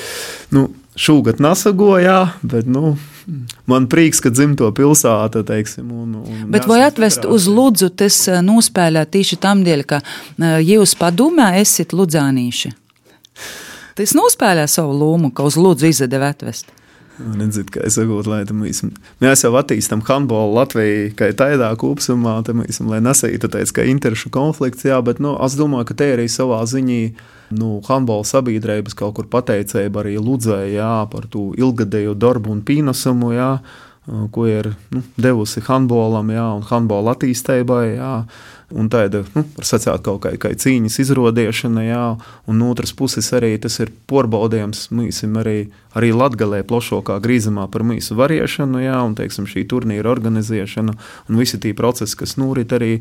[0.56, 2.95] nu, šogad nesagojā, bet nu,
[3.69, 5.43] man prieks, ka dzimto pilsēta.
[5.47, 10.01] Teiksim, un, un bet vai atvest uz Ludzu tas eh, nospēlē tieši tam dēļ, ka
[10.01, 12.73] eh, jūs padomā esat ludzānīši?
[13.97, 16.73] Tas nospēlē savu lomu, ka uz Ludzu izdeva atvest.
[17.17, 18.83] Nedzird, kā es saku, lai mēs,
[19.23, 24.86] mēs jau attīstām handbolu Latvijā, kā tādā kopumā, mēs, lai nesītu tāds kā interešu konflikts,
[24.86, 26.99] jā, bet nu, es domāju, ka te arī savā ziņā
[27.49, 33.33] nu, handbola sabiedrības kaut kur pateicība arī Ludzē jā, par to ilgadējo darbu un pienesumu,
[33.36, 33.51] jā,
[34.31, 37.88] ko ir nu, devusi handbolam jā, un handbola attīstībai.
[37.97, 38.13] Jā.
[38.67, 42.01] Un tāda, nu, var sacīt, kaut kā, kā cīņas izrādīšana, jā,
[42.51, 47.86] un no otras puses arī tas ir porbaudījums mīsim arī, arī latgalē plašākā grīzumā par
[47.88, 52.97] mīsu variešanu, jā, un, teiksim, šī turnīra organizēšana un visi tie procesi, kas norit arī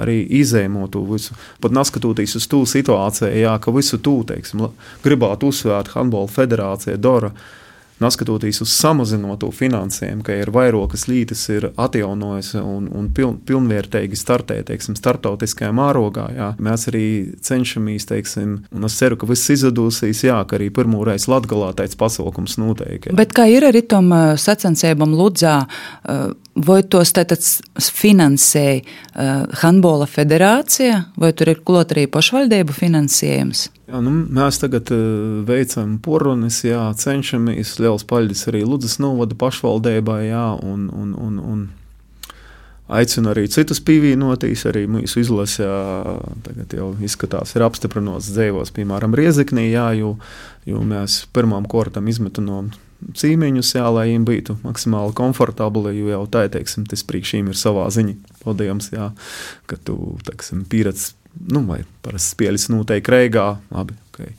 [0.00, 1.36] arī izēmo to visu.
[1.62, 4.68] Pat neskatoties uz to situāciju, jā, ka visu to teiksim,
[5.04, 7.32] gribētu uzsvērt Handbola federācija Dora
[8.02, 14.60] neskatoties uz samazināto finansējumu, ka ir vairākas līnijas, ir atjaunojusi un, un piln, pilnvērtīgi startē
[14.66, 16.26] teiksim, startautiskajā mārogā.
[16.34, 16.48] Jā.
[16.62, 17.06] Mēs arī
[17.44, 21.98] cenšamies, teiksim, un es ceru, ka viss izdosies, jā, ka arī pirmo reizi Latvijā tāds
[22.00, 23.10] pasākums notiek.
[23.14, 25.60] Bet kā ir arī tam sacensībam Ludzā?
[26.54, 27.42] Vai tos tātad
[27.82, 28.82] finansēja
[29.62, 33.68] Handbola federācija, vai tur ir klot arī pašvaldību finansējums?
[33.84, 37.76] Jā, nu, mēs tagad uh, veicam porunis, jā, cenšamies.
[37.84, 41.66] Liels paldies arī Ludus novada pašvaldībai, jā, un, un, un, un
[42.88, 44.66] Aicinu arī citus pievienoties.
[44.68, 45.68] Arī mūsu izlasē
[46.44, 50.14] tagad jau izskatās, ir apstiprināts dzīvos, piemēram, Riezeknī, jā, jo,
[50.68, 52.62] jo mēs pirmām kārtām izmetam no
[53.16, 55.92] cīmeņus, jā, lai viņiem būtu maksimāli komfortabli.
[55.98, 58.16] Jo jau tā, teiksim, tas priekš viņiem ir savā ziņā.
[58.44, 59.10] Paldies, jā,
[59.68, 61.12] ka tu teiksim, pieredzi,
[61.50, 63.48] nu, vai parasti spēļas noteikti reigā.
[63.74, 64.34] Labi, okay.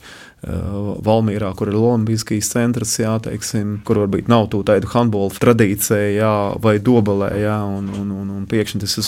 [1.06, 6.76] Valmīrā, kur ir Lombijas centrs, jā, teiksim, kur varbūt nav tādu handbola tradīcija, jā, vai
[6.78, 9.06] dobelē, jā, un, un, un, un pēkšņi tas ir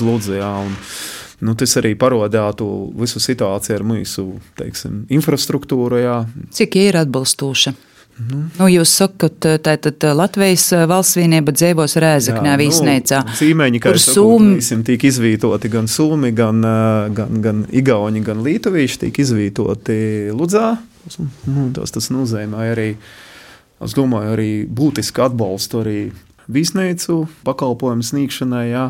[0.64, 0.74] un,
[1.38, 2.66] Nu, tas arī parādītu
[2.98, 4.24] visu situāciju ar mūsu
[4.58, 6.00] teiksim, infrastruktūru.
[6.02, 6.16] Jā.
[6.50, 7.76] Cik ir atbilstoša?
[8.18, 8.40] Nu.
[8.58, 13.22] Nu, jūs sakat, tā tad Latvijas valsts vienība dzīvos Rēzaknē, Vīsneicā.
[13.26, 16.58] Nu, cīmeņi, kā Sūmi tiek izvītoti gan Sūmi, gan,
[17.14, 19.98] gan, gan Igauni, gan Lītuvīši tiek izvītoti
[20.34, 20.72] Ludzā.
[21.46, 22.88] Nu, tas, tas nozīmē arī,
[23.86, 26.00] es domāju, arī būtisku atbalstu arī
[26.48, 28.64] viesnīcu pakalpojumu sniegšanai.
[28.72, 28.84] Jā.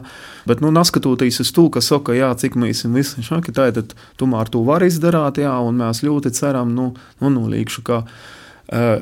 [0.48, 4.64] Bet, nu, neskatoties uz to, ka saka, jā, cik mēs visi šādi, tad tomēr to
[4.66, 8.02] var izdarīt, jā, un mēs ļoti ceram, nu, nu, nu līkšu, ka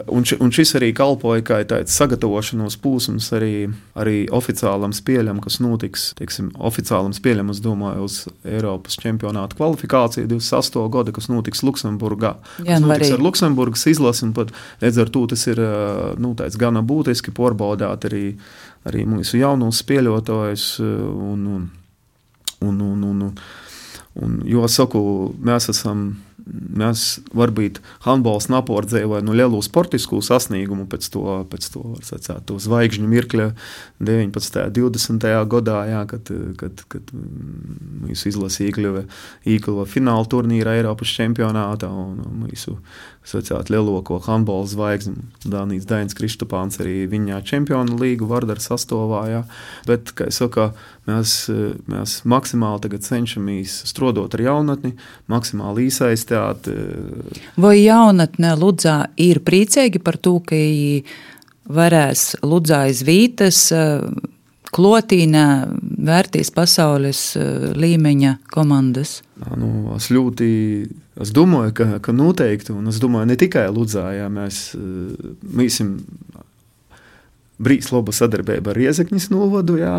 [0.06, 3.66] un, ši, un šis arī kalpoja kā tāds sagatavošanās posms arī,
[3.98, 10.84] arī oficiālam spēļam, kas notiks, teiksim, oficiālam spēļam, es domāju, uz Eiropas čempionāta kvalifikāciju 28.
[10.94, 12.36] gada, kas notiks Luksemburgā.
[12.62, 15.62] Jā, nu notiks ar Luksemburgas izlasi, un pat līdz ar to tas ir
[16.22, 18.24] nu, gana būtiski pārbaudāt arī,
[18.86, 20.68] arī mūsu jaunos spēļotājus.
[20.86, 21.66] Un, un,
[22.62, 23.34] un, un, un, un,
[24.22, 25.02] un, jo, saku,
[25.42, 26.12] mēs esam
[26.46, 27.06] mēs
[27.36, 33.48] varbūt handbols napordzēja nu, lielu sportisku sasniegumu pēc to, pēc to, sacāt, to zvaigžņu mirkļa
[34.04, 34.60] 19.
[34.66, 35.26] un 20.
[35.50, 36.30] gadā, jā, kad,
[36.60, 37.14] kad, kad
[38.06, 39.02] mēs izlasījām iekļuva,
[39.46, 42.76] iekļuva fināla turnīra Eiropas čempionātā un mūsu
[43.26, 45.24] sacāt, lielāko handbola zvaigzni.
[45.46, 49.42] Dānijas Dainis Kristopāns arī viņa čempionu līgu Vardar sastāvā.
[49.88, 50.68] Bet, kā jau saka,
[51.10, 51.34] mēs,
[51.90, 54.94] mēs maksimāli cenšamies strādāt ar jaunatni,
[55.32, 56.70] maksimāli iesaistīt.
[57.58, 60.62] Vai jaunatne Ludzā ir priecīgi par to, ka
[61.66, 63.68] varēs Ludzā izvītas?
[64.76, 65.46] klotīnā
[66.04, 67.20] vērtīs pasaules
[67.78, 69.20] līmeņa komandas?
[69.36, 70.48] Nu, es ļoti
[71.16, 75.94] Es domāju, ka, ka noteikti, un es domāju, ne tikai Ludzā, ja mēs mīsim
[77.62, 79.78] brīvs laba sadarbība ar Riezekņas novadu.
[79.80, 79.94] Jā.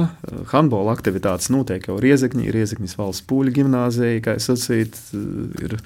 [0.52, 5.22] Handbola aktivitātes notiek jau Riezekņī, Riezekņas valsts pūļu gimnāzija, kā es sacītu,
[5.66, 5.78] ir,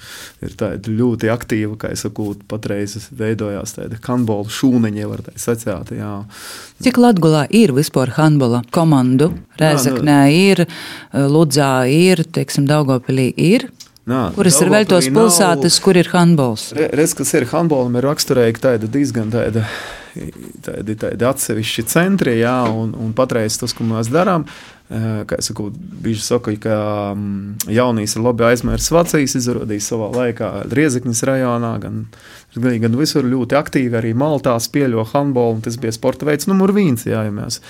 [0.44, 5.94] ir tāda ļoti aktīva, kā es saku, patreiz veidojās tāda handbola šūneņa, var tā sacīt.
[5.96, 6.14] Jā.
[6.84, 9.32] Cik Latgulā ir vispār handbola komandu?
[9.62, 10.66] Rēzeknē ir,
[11.14, 13.70] Ludzā ir, teiksim, Daugopilī ir.
[14.10, 16.72] Nā, Kuras ir vēl tos pilsētas, kur ir handbols?
[16.74, 19.68] Redz, kas ir handbolam, ir raksturīgi tāda diezgan tāda,
[20.66, 24.46] tādi, tādi atsevišķi centri, jā, un, un patreiz tas, ko mēs darām,
[24.90, 25.70] kā es saku,
[26.04, 26.78] bieži saka, ka
[27.72, 32.04] jaunīs ir labi aizmirsts vecīs, izrādījis savā laikā Riezekņas rajonā, gan,
[32.56, 37.06] gan visur ļoti aktīvi, arī Maltā spēļo handbolu, un tas bija sporta veids numur viens,
[37.08, 37.62] jā, ja mēs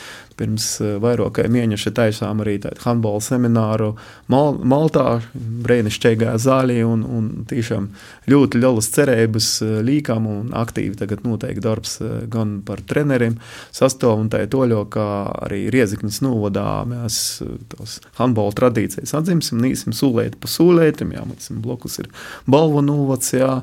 [0.41, 3.91] pirms eh, vairākiem mēnešiem taisām arī tādu handbola semināru
[4.31, 5.21] Mal Maltā,
[5.65, 6.79] brīnišķīgā zālē.
[6.87, 7.89] Un, un tiešām
[8.31, 13.37] ļoti lielas cerības eh, līkām un aktīvi tagad notiek darbs eh, gan par treneriem
[13.75, 15.07] sastāvu un tā toļo, kā
[15.47, 17.41] arī Rieziknis novadā mēs
[17.71, 22.09] tos handbola tradīcijas atzimsim, nīsim sūlēt pa sūlētim, jā, mums blokus ir
[22.49, 23.59] balvu novads, jā.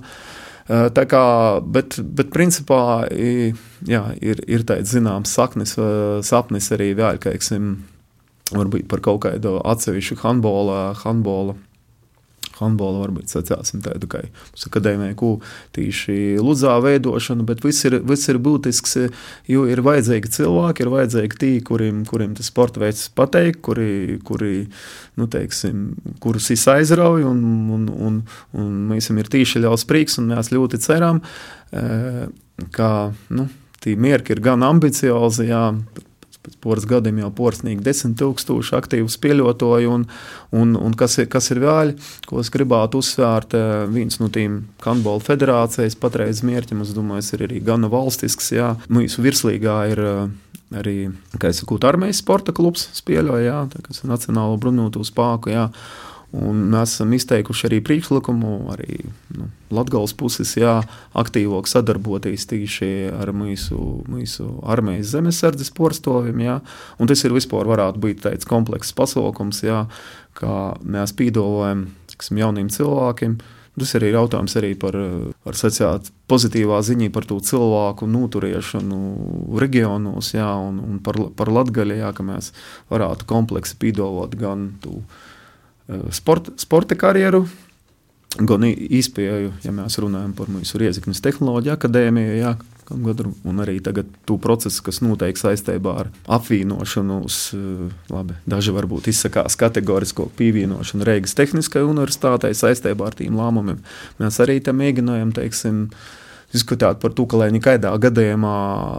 [0.69, 1.23] Eh, tā kā,
[1.65, 7.79] bet, bet principā jā, ir, ir tāds zināms saknis, eh, sapnis arī vēl, ka, teiksim,
[8.53, 11.57] varbūt par kaut kādu atsevišķu handbola, handbola
[12.61, 14.23] handbola, varbūt sacāsim tādu kā
[14.69, 15.33] akadēmiju,
[15.77, 18.97] tīši Ludzā veidošanu, bet viss ir, viss ir būtisks,
[19.51, 24.67] jo ir vajadzīgi cilvēki, ir vajadzīgi tī, kuriem, kuriem tas sporta veids pateik, kuri, kuri
[25.19, 25.93] nu, teiksim,
[26.23, 28.19] kurus es aizrauju, un, un, un,
[28.59, 31.23] un mēs esam ir tīši ļaus prieks, un mēs ļoti ceram,
[31.73, 32.27] eh,
[32.75, 32.93] ka,
[33.35, 35.63] nu, Tī mierki ir gan ambiciozi, jā,
[36.49, 37.31] pēc poras gadiem jau
[37.85, 40.07] desmit tūkstoši aktīvu spēļotāju, un,
[40.57, 41.95] un, un kas, ir, kas ir vēl,
[42.27, 47.47] ko es gribētu uzsvērt, eh, viens no tiem handbola federācijas patreiz mērķiem, es domāju, ir
[47.49, 50.21] arī gana valstisks, jā, mūsu virslīgā ir eh,
[50.79, 50.99] arī,
[51.39, 55.69] kā es saku, armijas sporta klubs spēļoja, jā, tā, ir Nacionālo bruņoto spēku, jā,
[56.37, 58.99] Un mēs esam izteikuši arī priekšlikumu, arī
[59.33, 60.75] nu, Latvijas puses, jā,
[61.17, 63.79] aktīvāk sadarboties tieši ar mūsu,
[64.13, 65.73] mūsu armijas zemesardzes.
[65.73, 69.87] Un tas ir vispār varētu būt tāds komplekss pasākums, jā,
[70.37, 71.89] kā mēs pīdolojam
[72.19, 73.39] jauniem cilvēkiem
[73.79, 74.97] Tas arī ir jautājums arī par,
[75.47, 78.99] par sociāli pozitīvā ziņā par to cilvēku noturiešanu
[79.61, 82.51] reģionos, jā, un, un par, par Latgaļu, jā, ka mēs
[82.91, 85.03] varētu kompleksi pīdolot gan tu
[86.15, 87.47] sport, sporta karjeru,
[88.39, 92.53] gan īspēju, ja mēs runājam par mūsu Riezikņas tehnoloģiju akadēmiju, jā,
[92.89, 97.41] gadu, un arī tagad to procesu, kas notiek saistībā ar apvienošanu, uz,
[98.13, 103.83] labi, daži varbūt izsakās kategorisko pievienošanu Reigas Tehniskajai universitātei saistībā ar tiem lēmumiem.
[104.21, 105.87] Mēs arī tam mēģinājām, teiksim,
[106.53, 108.55] diskutēt par to, ka lai nekādā gadījumā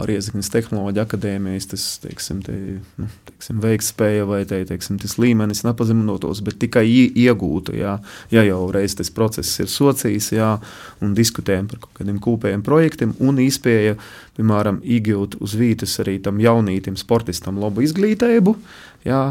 [0.06, 2.54] Riezikņas tehnoloģija akadēmijas tas, teiksim, te,
[3.00, 7.96] nu, teiksim, veiktspēja vai te, teiksim, tas līmenis nepazeminotos, bet tikai iegūtu, jā,
[8.30, 10.52] ja jau reiz tas process ir socijas, jā,
[11.02, 13.96] un diskutējam par kaut kādiem kopējiem projektiem un izpēja,
[14.38, 18.54] piemēram, iegūt uz vītas arī tam jaunītim sportistam labu izglītību,
[19.08, 19.24] jā,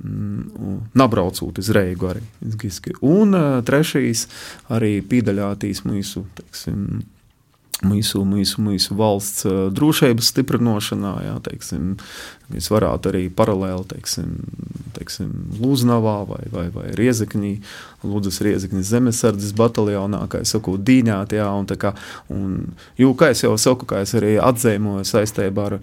[0.00, 2.24] mm, Nabraucot uz Reigu arī.
[3.04, 4.24] Un uh, trešais
[4.72, 7.04] arī pīdaļātīs mūsu, teiksim,
[7.84, 11.12] mūsu, mūsu, mūsu valsts uh, drošības stiprināšanā.
[11.26, 11.96] Jā, teiksim,
[12.56, 14.32] es varētu arī paralēli teiksim,
[14.96, 17.52] teiksim, Lūznavā vai, vai, vai Riezekņī,
[18.06, 21.36] Lūdzes Riezekņas zemesardzes bataljonā, kā es saku, dīņāt.
[21.36, 21.92] Jā, un, kā,
[22.32, 22.58] un,
[23.00, 25.80] jū, kā es jau saku, kā es arī atzīmoju saistībā ar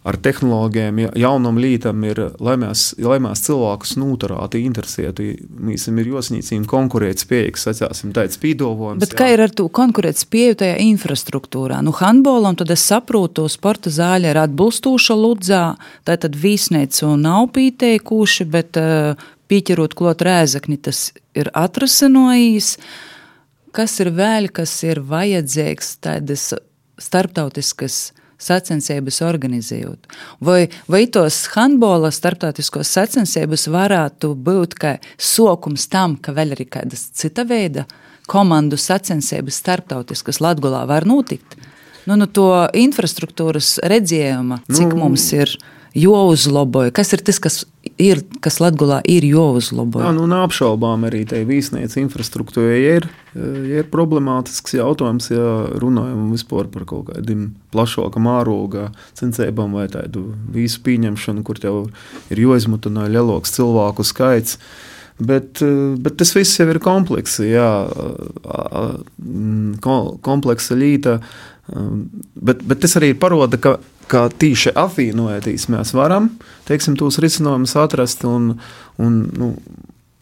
[0.00, 5.26] ar tehnoloģijām, jaunam lītam ir, lai mēs, lai mēs cilvēkus noturētu, interesētu,
[5.60, 9.02] mēs ir jāsnīcina konkurētspējīgs, sacāsim, tāds pīdolojums.
[9.02, 9.18] Bet jā.
[9.20, 11.82] kā ir ar to konkurētspēju tajā infrastruktūrā?
[11.84, 15.64] Nu, handbolam tad es saprotu, sporta zāļa ir atbilstoša ludzā,
[16.08, 19.20] tā tad vīsneica un nav pīteikuši, bet uh,
[19.52, 22.78] pīķerot klot rēzakni, tas ir atrasinojis.
[23.76, 26.48] Kas ir vēl, kas ir vajadzīgs tādas
[27.00, 28.00] starptautiskas
[28.40, 30.08] sacensības organizējot.
[30.44, 37.10] Vai, vai tos handbola starptautiskos sacensības varētu būt kā sokums tam, ka vēl arī kādas
[37.16, 37.86] cita veida
[38.30, 41.58] komandu sacensības starptautiskas Latgulā var notikt?
[42.08, 45.52] Nu, nu to infrastruktūras redzējuma, cik nu, mums ir
[45.96, 46.94] jāuzlaboja?
[46.96, 47.60] Kas ir tas, kas
[48.00, 50.02] ir, kas Latvijā ir jāuzlabo?
[50.02, 55.46] Jā, nu, neapšaubām arī tai vīsnīcas infrastruktūrai ir, ir problemātisks jautājums, ja
[55.80, 61.76] runājam vispār par kaut kādiem plašākam āroga censībām vai tādu visu pieņemšanu, kur jau
[62.32, 64.58] ir jāizmutina lielāks cilvēku skaits.
[65.20, 65.60] Bet,
[66.00, 67.68] bet tas viss jau ir komplekss, jā,
[70.24, 71.18] kompleksa līta.
[71.68, 73.74] Bet, bet tas arī parāda, ka
[74.10, 76.32] ka tīši apvienojoties mēs varam
[76.68, 78.52] teiksim, tos risinājumus atrast un,
[79.00, 79.52] un nu,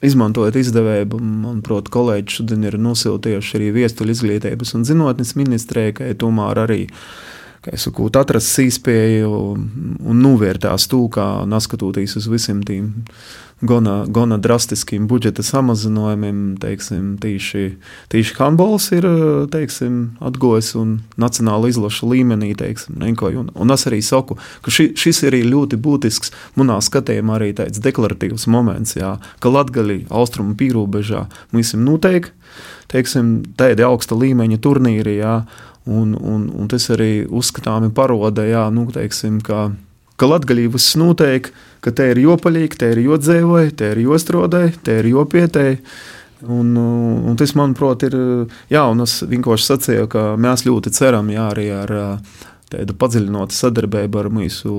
[0.05, 1.19] izmantojot izdevību.
[1.19, 6.83] Manuprāt, kolēģi šodien ir nosiltījuši arī viestuļu izglītības un zinātnes ministrē, ka tomēr arī
[7.79, 12.93] saku, atrast īspēju un novērtās to, kā neskatoties uz visiem tiem
[13.61, 16.57] gana, gana drastiskiem budžeta samazinājumiem.
[16.63, 17.65] Teiksim, tīši,
[18.13, 19.07] tīši handbols ir
[19.53, 22.55] teiksim, atgojis un nacionāla izlaša līmenī.
[22.59, 27.53] Teiksim, un, un es arī saku, ka ši, šis ir ļoti būtisks manā skatījumā arī
[27.59, 32.35] tāds deklaratīvs moments, jā, ka Latgali austrumu pīrūbežā mums ir noteikti
[32.89, 35.19] tādi augsta līmeņa turnīri.
[35.21, 35.41] Jā,
[35.89, 39.71] Un, un, un tas arī uzskatāmi paroda, jā, nu, teiksim, ka
[40.19, 41.51] ka latgaļības notiek,
[41.85, 45.83] ka te ir jopaļīgi, te ir jodzēvoji, te ir jostrodai, te ir jopietēji.
[46.47, 48.15] Un, un tas, manuprāt, ir.
[48.71, 51.95] Jā, un es vienkārši sacīju, ka mēs ļoti ceram, jā, arī ar
[52.69, 54.73] tādu padziļinātu sadarbību ar mūsu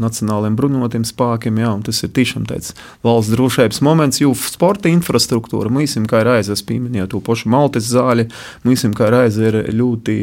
[0.00, 1.60] nacionālajiem bruņotajiem spēkiem.
[1.62, 2.74] Jā, tas ir tiešām tāds
[3.06, 8.28] valsts drošības moments, jo sporta infrastruktūra, mēs kā ir aizes pieminēja to pašu Maltas zāli,
[8.68, 10.18] mēs kā ir aizes ir ļoti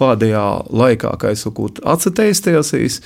[0.00, 3.00] pēdējā laikā, kā es saku, atcetējusies.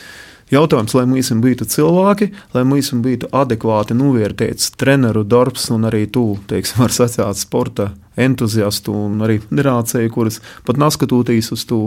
[0.51, 6.35] Jautājums, lai mums būtu cilvēki, lai mums būtu adekvāti novērtēts treneru darbs un arī tu,
[6.51, 11.85] teiksim, var sacīt sporta entuziastu un arī federāciju, kuras pat neskatoties uz to.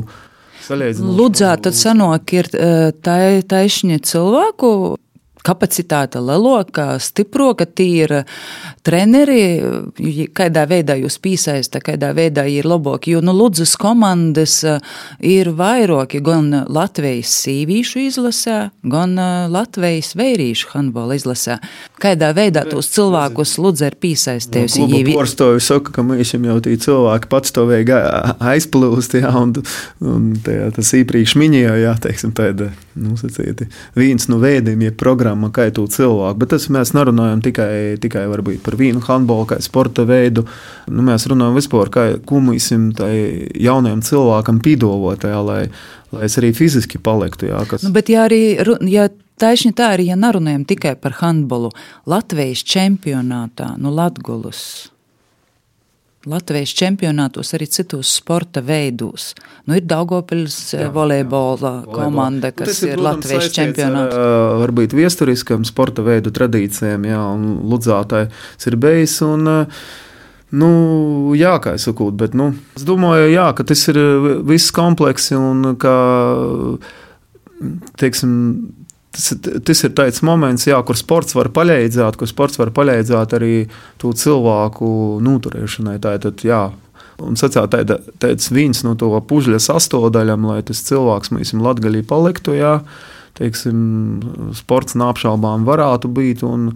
[0.63, 2.47] Ludzā tad sanāk ir
[3.03, 3.17] tā,
[3.51, 4.69] taisņi cilvēku
[5.43, 8.13] kapacitāte lielāka, stipra, tie ir
[8.85, 9.43] treneri,
[10.35, 13.13] kādā veidā jūs piesaistat, kādā veidā ir labāki.
[13.15, 14.79] Jo nu, Ludzas komandas eh,
[15.19, 21.59] ir vairāki gan Latvijas sīvīšu izlasē, gan eh, Latvijas vērīšu handbola izlasē.
[22.03, 24.85] Kādā veidā tos cilvēkus Ludza ir piesaistījusi?
[24.87, 27.99] No, Porstovi saka, ka mēs jau tie cilvēki patstāvīgi
[28.53, 29.55] aizplūst, jā, un,
[30.03, 33.67] un tā, tas īpriekš minēja, jā, teiksim, tāda, nu, sacīti,
[33.97, 37.71] viens no veidiem, ja programma kaitu cilvēku, bet tas mēs nerunājam tikai,
[38.03, 38.25] tikai
[38.65, 40.45] par vīnu, handbolu, kā sporta veidu.
[40.91, 45.65] Nu, mēs runājam vispār, kā, ko mēs jaunajam cilvēkam pīdolot, lai,
[46.13, 47.49] lai es arī fiziski paliktu.
[47.51, 47.85] Jā, kas...
[47.85, 48.43] nu, bet, ja arī,
[48.91, 49.09] ja
[49.41, 51.73] taisni tā arī, ja nerunājam tikai par handbolu,
[52.09, 54.92] Latvijas čempionātā, nu, Latgulus.
[56.29, 59.33] Latvijas čempionātos, arī citos sporta veidos.
[59.67, 60.55] Nu, ir Daugopils
[60.95, 64.15] volejbola jā, komanda, kas tas ir, protams, Latvijas čempionāts.
[64.15, 68.25] Ar, varbūt viesturiskam sporta veidu tradīcijām, jā, un Ludzātai
[68.69, 69.19] ir bijis.
[69.27, 69.51] Un,
[70.53, 70.67] Nu,
[71.33, 73.97] jā, kā es saku, bet nu, es domāju, jā, ka tas ir
[74.45, 75.93] viss komplekss un ka,
[77.97, 78.35] teiksim,
[79.13, 83.53] Tas, tas ir tāds moments, jā, kur sports var palīdzēt, kur sports var palīdzēt arī
[84.01, 84.87] cilvēku
[85.21, 85.99] noturēšanai.
[86.01, 86.63] Tātad, jā,
[87.21, 92.57] un sacīt, tā, tāds viens no to pužļa sastāvdaļām, lai tas cilvēks, mēs latgaļī paliktu,
[92.57, 92.79] jā,
[93.37, 93.77] teiksim,
[94.57, 96.43] sports neapšaubām varētu būt.
[96.49, 96.71] Un,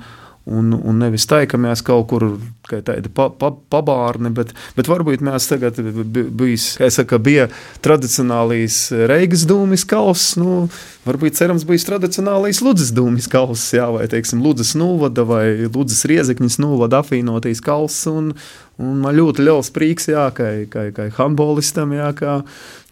[0.47, 2.23] Un, un nevis tā, ka mēs kaut kur
[2.67, 5.75] tādi pa, pa, pabārni, bet, bet varbūt mēs tagad
[6.07, 7.49] bijis, saka, bija
[7.83, 8.77] tradicionālīs
[9.11, 10.69] Reigas dūmis kalns, nu,
[11.07, 16.59] varbūt cerams bijis tradicionālīs Ludzes dūmis kalns, jā, vai, teiksim, Ludzes nūvada vai Ludzes riezekņas
[16.63, 18.31] nūvada apvienotīs kalns, un,
[18.79, 22.37] un man ļoti liels prīks, jā, kā, kā, kā handbolistam, jā, kā,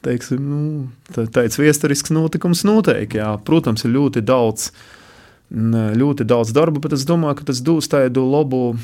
[0.03, 4.73] teiksim, nu, tāds viesturisks notikums noteikti, jā, protams, ir ļoti daudz,
[5.51, 8.75] ļoti daudz darba, bet es domāju, ka tas dos tādu labu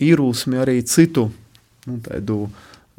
[0.00, 1.30] īrūsmi arī citu,
[1.86, 2.48] nu, tādu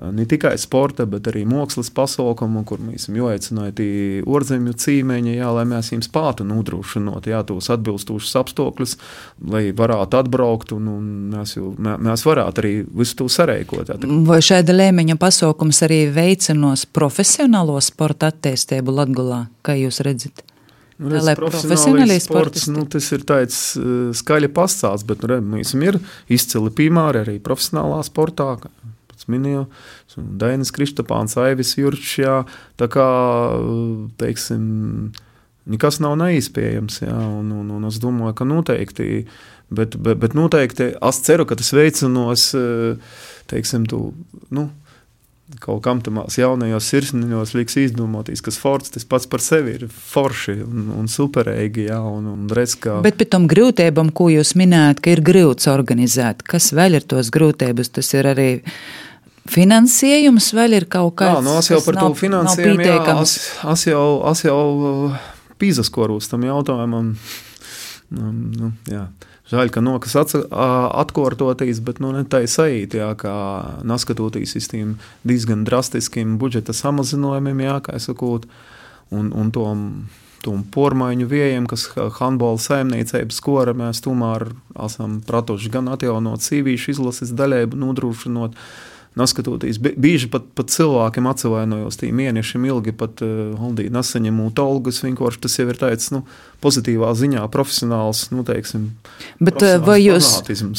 [0.01, 3.85] ne tikai sporta, bet arī mākslas pasaukumu, kur mēs esam aicināti
[4.25, 8.97] ārzemju cīmeņi, jā, lai mēs viņiem spētu nodrošināt tos atbilstošus apstākļus,
[9.53, 13.93] lai varētu atbraukt un, un mēs, jau, mē, mēs varētu arī visu to sareikot.
[13.93, 13.99] Jā.
[14.25, 20.41] Vai šāda līmeņa pasaukums arī veicinās profesionālo sporta attīstību Latgulā, kā jūs redzat?
[21.01, 25.73] Nu, redz, lai profesionālais sports, nu, tas ir tāds uh, skaļi pastāsts, bet nu, redz,
[25.73, 25.97] ir
[26.29, 28.53] izcili piemēri arī profesionālā sportā.
[29.09, 29.65] Pats minēju,
[30.41, 32.19] Dainis Kristapāns, Aivis Jurčs,
[32.77, 33.07] tā kā,
[34.21, 34.67] teiksim,
[35.71, 39.25] nekas nav neizpējams, jā, un, un, un es domāju, ka noteikti,
[39.73, 42.51] bet, bet, bet noteikti es ceru, ka tas veicinās,
[43.49, 44.11] teiksim, tu,
[44.53, 44.69] nu,
[45.59, 50.57] kaut kam tādās jaunajos sirsniņos liks izdomāties, ka sports tas pats par sevi ir forši
[50.63, 51.87] un, un superīgi.
[51.89, 52.99] Jā, un, un redz, ka...
[53.05, 57.31] Bet pēc tam grūtībām, ko jūs minējāt, ka ir grūts organizēt, kas vēl ir tos
[57.33, 58.49] grūtības, tas ir arī.
[59.51, 61.41] Finansējums vēl ir kaut kāds.
[61.41, 62.99] Jā, nu, es jau par nav, to finansējumu jā,
[63.73, 65.31] es, jau, es jau uh,
[65.61, 67.15] pīzaskorūs tam jautājumam.
[68.11, 69.07] Um, nu, jā.
[69.51, 73.35] Žēl, ka nokas atkārtoties, bet nu, ne tā sajūta, kā
[73.83, 74.93] neskatoties uz tiem
[75.27, 78.37] diezgan drastiskiem budžeta samazinājumiem, jā, kā saku,
[79.11, 79.81] un, un tom,
[80.45, 81.89] tom pormaiņu vējiem, kas
[82.21, 84.53] handbola saimniecības skora, mēs tomēr
[84.87, 88.55] esam pratuši gan atjaunot sīvīšu izlases daļēbu, nodrošinot
[89.19, 95.41] neskatoties, bieži pat, pat cilvēkiem atsevainojos tiem mēnešiem ilgi, pat uh, Holdija nesaņemot algas, vienkārši
[95.43, 96.21] tas jau ir tāds, nu,
[96.63, 98.87] pozitīvā ziņā profesionāls, nu, teiksim.
[99.43, 100.29] Bet eh, vai jūs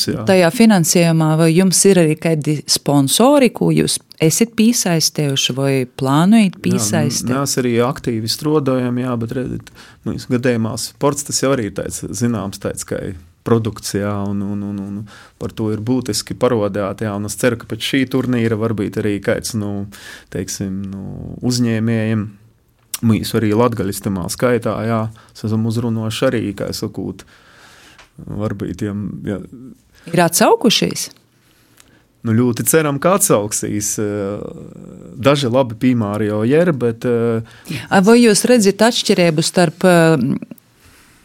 [0.07, 0.22] jā.
[0.28, 7.35] tajā finansējumā, vai jums ir arī kādi sponsori, ko jūs esat piesaistējuši vai plānojat piesaistīt?
[7.35, 9.74] Mēs arī aktīvi strādājam, jā, bet redziet,
[10.07, 13.03] nu, gadījumā sports tas jau arī ir tāds zināms, tāds, ka
[13.47, 15.01] produkts, jā, un, un, un, un
[15.43, 17.05] par to ir būtiski parodēt.
[17.07, 19.88] Jā, es ceru, ka pēc šī turnīra varbūt arī kāds nu,
[20.34, 22.28] teiksim, nu, uzņēmējiem.
[23.03, 25.01] Mēs arī latgaļistamā skaitā, jā,
[25.34, 27.09] esam uzrunoši arī, kā es saku,
[28.30, 29.09] varbūt tiem.
[29.26, 29.40] Jā.
[30.12, 31.09] Ir atsaukušies?
[32.22, 33.97] Nu, ļoti ceram, ka atsauksīs.
[35.18, 37.07] Daži labi piemēri jau ir, bet.
[37.90, 39.86] Vai jūs redzat atšķirību starp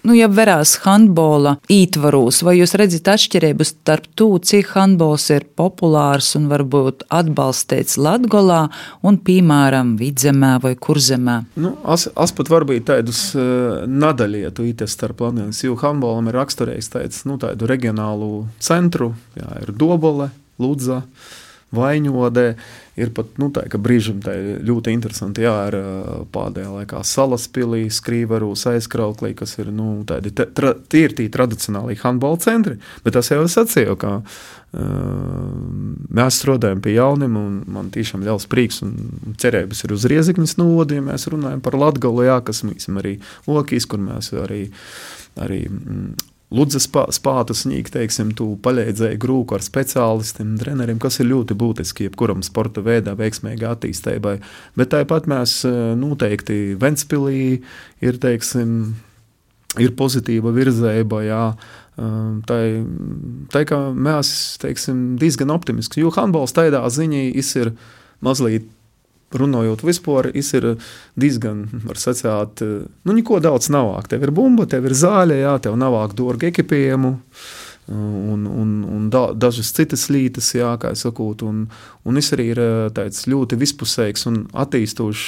[0.06, 6.34] nu, ja verās handbola ītvaros, vai jūs redzat atšķirību starp to, cik handbols ir populārs
[6.40, 8.68] un varbūt atbalstīts Latgolā
[9.08, 11.38] un, piemēram, Vidzemē vai Kurzemē?
[11.60, 16.94] Nu, es, es pat varbūt tādus uh, nadaļietu ītes starp Latvijas, jo handbolam ir raksturējis
[16.94, 18.32] tāds, nu, tādu reģionālu
[18.64, 20.32] centru, jā, ir Dobole,
[20.62, 21.04] Ludza,
[21.76, 22.48] Vaiņodē.
[22.98, 24.34] Ir pat nu, tā, brīžam tā
[24.66, 25.44] ļoti interesanti.
[25.46, 25.76] Jā, ir
[26.34, 32.80] pēdējā laikā salaspīlī, skrīverūs, aizkrauklī, kas ir nu, tādi tra, tīri tradicionāli handbola centri.
[33.06, 34.56] Bet tas jau es sacīju, ka uh,
[36.18, 38.96] mēs strādājam pie jauniem, un man tiešām liels prieks un
[39.38, 43.86] cerības ir uz riezikņas novadu, ja mēs runājam par Latgalu, jā, kas mēs arī Lokīs,
[43.86, 44.64] kur mēs arī,
[45.38, 46.18] arī mm,
[46.48, 52.40] Ludzas spāta sniegt, teiksim, tu palīdzēji grūku ar speciālistiem, treneriem, kas ir ļoti būtiski jebkuram
[52.46, 54.38] sporta veidā, veiksmīgai attīstībai.
[54.80, 57.42] Bet tāpat mēs e, noteikti Ventspilī
[58.00, 58.78] ir, teiksim,
[59.76, 62.58] ir pozitīva virzēba, jā, e, Tā,
[63.50, 64.30] tā kā mēs
[64.62, 67.72] teiksim, diezgan optimistiski, jo handbols tādā ziņā ir
[68.22, 68.68] mazliet
[69.36, 70.74] runājot vispār, ir
[71.20, 73.96] diezgan, var sacīt, nu, neko daudz nav.
[74.08, 77.18] Tev ir bumba, tev ir zāle, jā, tev nav dārga ekipējumu.
[77.88, 81.44] un, un, un da, dažas citas lietas, jā, kā jau sakot.
[81.48, 81.68] Un,
[82.04, 82.60] un es arī ir
[82.96, 85.28] tāds ļoti vispusīgs un attīstošs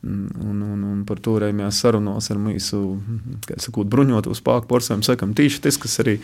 [0.00, 5.04] Un, un, un par to arī mēs sarunājāmies ar mūsu bruņoto spēku porcelānu.
[5.04, 6.14] Sakām, tieši tas, kas arī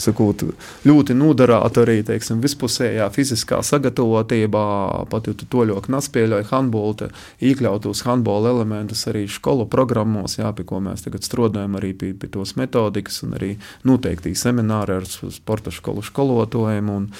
[0.00, 0.46] sakot,
[0.88, 4.64] ļoti noderētu arī teiksim, vispusējā fiziskā sagatavotībā,
[5.12, 7.10] pat ja tu to ļoti nespēļoji handbolu,
[7.44, 12.32] iekļautos handbola elementus arī skolu programmos, jā, pie ko mēs tagad strādājam arī pie, pie
[12.32, 13.54] tos metodikas un arī
[13.84, 16.88] noteikti semināri ar sporta skolu skolotājiem.
[16.96, 17.10] Un,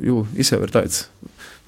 [0.00, 1.04] jo, jau ir tāds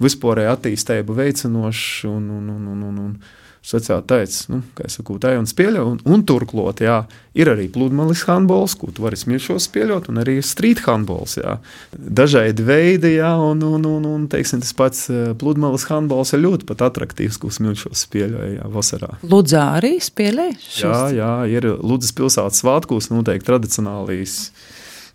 [0.01, 5.17] vispārēja attīstība veicinošs un, un, un, un, un, un sociāli teicis, nu, kā es saku,
[5.23, 5.83] tā un spēļo.
[5.91, 7.01] Un, un turklāt, jā,
[7.39, 11.37] ir arī pludmales handbols, ko tu vari smilšos spēļot, un arī street handbols.
[11.41, 11.57] Jā.
[11.93, 16.69] Dažādi veidi, jā, un, un, un, un teiksim, tas pats eh, pludmales handbols ir ļoti
[16.71, 19.17] pat attraktīvs, ko smilšos spēļoja vasarā.
[19.27, 20.57] Ludzā arī spēlēja?
[20.79, 24.45] Jā, jā, ir Ludzas pilsētas svētkos noteikti tradicionālīs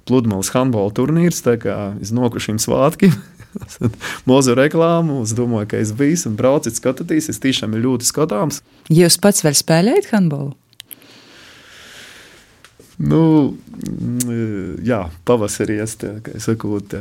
[0.07, 3.15] pludmales handbola turnīrs, tā kā iznokušiem svētkiem.
[4.29, 5.21] Mūzu reklāmu.
[5.25, 7.29] Es domāju, ka es biju un braucu, skatīties.
[7.33, 8.61] Es tiešām ir ļoti skatāms.
[8.91, 10.55] Jūs pats vēl spēlējat handbolu?
[13.01, 16.99] Nu, mm, jā, pavasarī es tā, kā es saku, tā,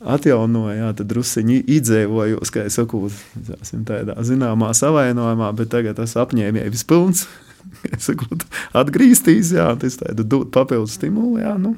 [0.00, 3.04] atjaunoju, jā, tad druskuļi izdzīvojos, kā es saku,
[3.88, 7.26] tādā zināmā savainojumā, bet tagad tas apņēmējis pilns.
[8.02, 8.26] Saku,
[8.74, 11.36] atgriezties, jā, tas tādu dod papildus stimulu.
[11.38, 11.76] Jā, nu.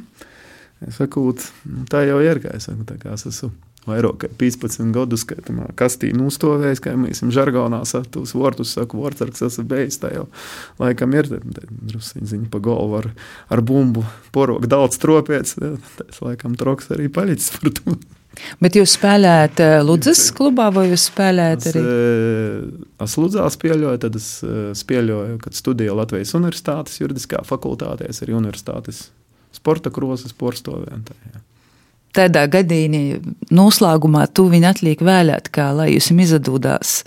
[0.89, 1.31] Es saku,
[1.71, 2.43] nu, tā jau ir.
[2.53, 3.53] Es saku, es esmu
[3.89, 9.45] vairāk kā 15 gadus, kad kastīju nūstovējis, kā mēs esam žargonā satus vārtus, saku, vārtsargs
[9.49, 10.01] esmu beidzis.
[10.03, 10.27] Tā jau
[10.81, 13.11] laikam ir druskuļi ziņa pa galvu ar,
[13.53, 14.05] ar bumbu,
[14.35, 15.59] porogu daudz tropēts.
[16.01, 17.97] Tas laikam troks arī palicis par to.
[18.59, 21.83] Bet jūs spēlējat eh, Ludzas klubā, vai jūs spēlējat arī?
[21.85, 24.31] Es, es Ludzā spēlēju, tad es
[24.81, 29.05] spēlēju, kad studēju Latvijas Universitātes juridiskā fakultātē, arī universitātes
[29.65, 31.07] sporta krosas porstovēm.
[32.15, 37.01] Tādā gadījumā noslēgumā tu viņu atliek vēlēt, kā lai jūs izdodās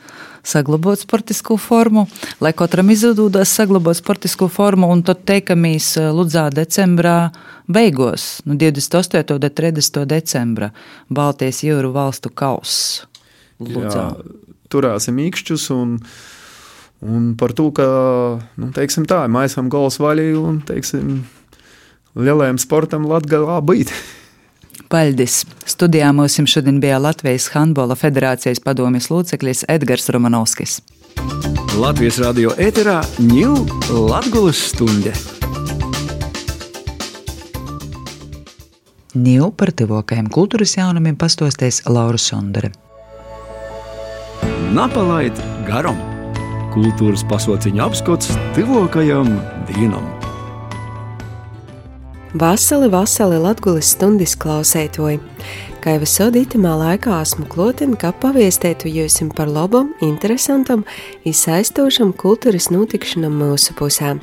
[0.48, 2.06] saglabāt sportisko formu,
[2.44, 7.30] lai katram izdodās saglabāt sportisko formu, un tad teikamies eh, Ludzā decembrā
[7.68, 9.36] beigos, nu 28.
[9.36, 10.04] un 30.
[10.08, 10.72] decembra
[11.08, 13.06] Baltijas jūru valstu kauss.
[13.60, 14.10] Jā,
[14.72, 15.96] turēsim īkšķus un,
[17.08, 17.88] un par to, ka,
[18.60, 21.22] nu, teiksim tā, mēs esam gols vaļī un, teiksim,
[22.18, 23.94] lielajam sportam Latvijā būt.
[24.92, 25.42] Paldies!
[25.68, 30.80] Studijā mums šodien bija Latvijas Handbola federācijas padomjas loceklis Edgars Romanovskis.
[31.78, 33.66] Latvijas radio ēterā ņūl
[34.10, 35.14] Latvijas stunde.
[39.18, 42.72] Ņūl par tuvākajiem kultūras jaunumiem pastosties Laura Sondere.
[44.78, 45.38] Napalaid
[45.70, 45.98] garam!
[46.76, 49.34] Kultūras pasauciņa apskats tuvākajam
[49.72, 50.17] dienam!
[52.34, 55.22] Vasali, vasali Latgulis stundas klausētoji.
[55.80, 60.84] Kā jau esot itamā laikā esmu klotin, ka paviestētu jūsim par labam, interesantam,
[61.24, 64.18] izsaistošam kultūras notikšanam mūsu pusē.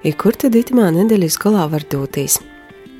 [0.00, 2.38] I kur tad itamā nedēļas galā var doties?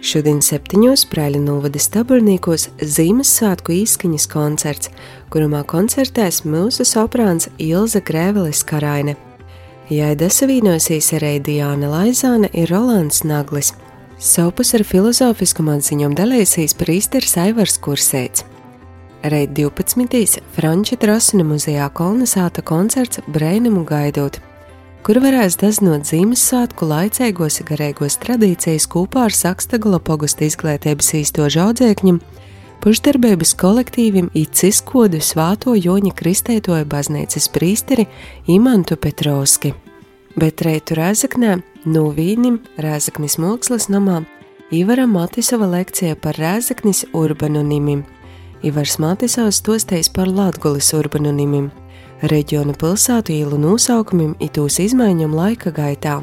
[0.04, 4.90] Šodien septiņos Prēļa novada staburniekos Zīmessvētku īskaņas koncerts,
[5.32, 9.16] kurumā koncertēs mūsu soprāns Ilza Grēvelis Karaine.
[9.88, 13.72] Jaida savīnosies arī Diāna Laizāne ir Rolands Naglis–
[14.22, 18.44] Sopus ar filozofisku atziņām dalīsies prīsteris Aivars Kursēts.
[19.26, 20.36] Reit 12.
[20.54, 24.38] Franča Trosina muzejā kolonizēta koncerts Brēnumu gaidot,
[25.02, 32.22] kur varēs daznot Ziemassvētku laicīgos garīgos tradīcijas kopā ar Sakstagala pogusta izglītības īstožu audzēkņiem,
[32.86, 38.06] pušdarbības kolektīvim Iciskodu svāto Joņa Kristētoja baznīcas prīsteri
[38.46, 39.74] Imantu Petrovski.
[40.38, 44.22] Bet reitu Rēzaknē no Vīnim Rēzaknis Mākslas namā
[44.72, 48.04] Ivara Matisova lekcija par Rēzaknis urbanonimim.
[48.62, 51.70] Ivars Matisovs stostējis par Latgulis urbanonimim,
[52.30, 56.20] reģiona pilsētu ielu nosaukumiem itūs izmaiņam laika gaitā.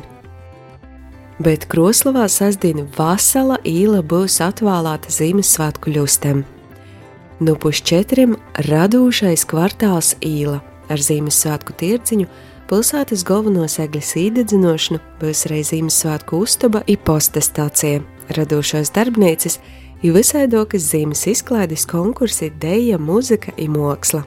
[1.39, 6.43] Bet Kroslavā sasdiena vasala īla būs atvēlēta Ziemassvētku ļustem.
[7.39, 8.35] No pusčetriem
[8.67, 10.59] radūšais kvartāls īla
[10.91, 12.27] ar Ziemassvētku tirdziņu
[12.69, 18.03] Pilsētas galveno segļas īdedzinošanu būs arī Ziemassvētku uztaba un posta stācija,
[18.37, 19.55] radošās darbnīcas,
[20.05, 24.21] ir visaidokas zīmes izklaides konkursi, deja, muzika un māksla.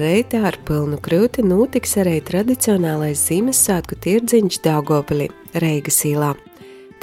[0.00, 5.28] Reitā ar pilnu krūti notiks arī tradicionālais Ziemassvētku tirdziņš Daugopilī,
[5.60, 6.30] Reigas īlā.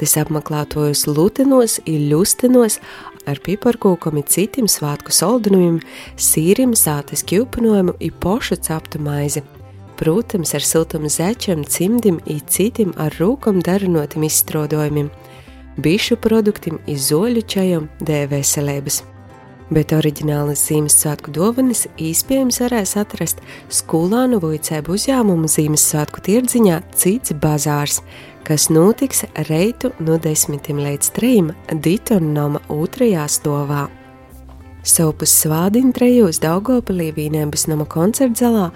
[0.00, 2.80] Tas apmeklētojus lutinos, ilūstenos,
[3.30, 5.78] ar piparkūkam un citiem svētku saldinājumiem,
[6.18, 9.44] sīrim, sātas kjūpinojumu un pošu ceptu maizi–
[9.98, 15.10] protams, ar siltumu zečiem, cimdim un citiem ar rūkam darinotim izstrādājumiem.
[15.76, 19.02] bišu produktiem, izzoļu čajam, dēļ veselības.
[19.66, 27.98] Bet oriģinālas Ziemassvētku dāvanas iespējams varēs atrast Skulānu Vujcēbu uzņēmumu Ziemassvētku tirdziņā Cits bazārs,
[28.46, 33.88] kas notiks reitu no 10 līdz 3 Ditonoma otrajā stāvā.
[34.86, 38.68] Savu svādiņu trejos Daugopilī Vīnēbas nama koncertzalā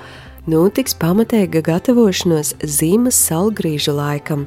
[0.46, 4.46] notiks pamatēga gatavošanos zīmes salgrīžu laikam.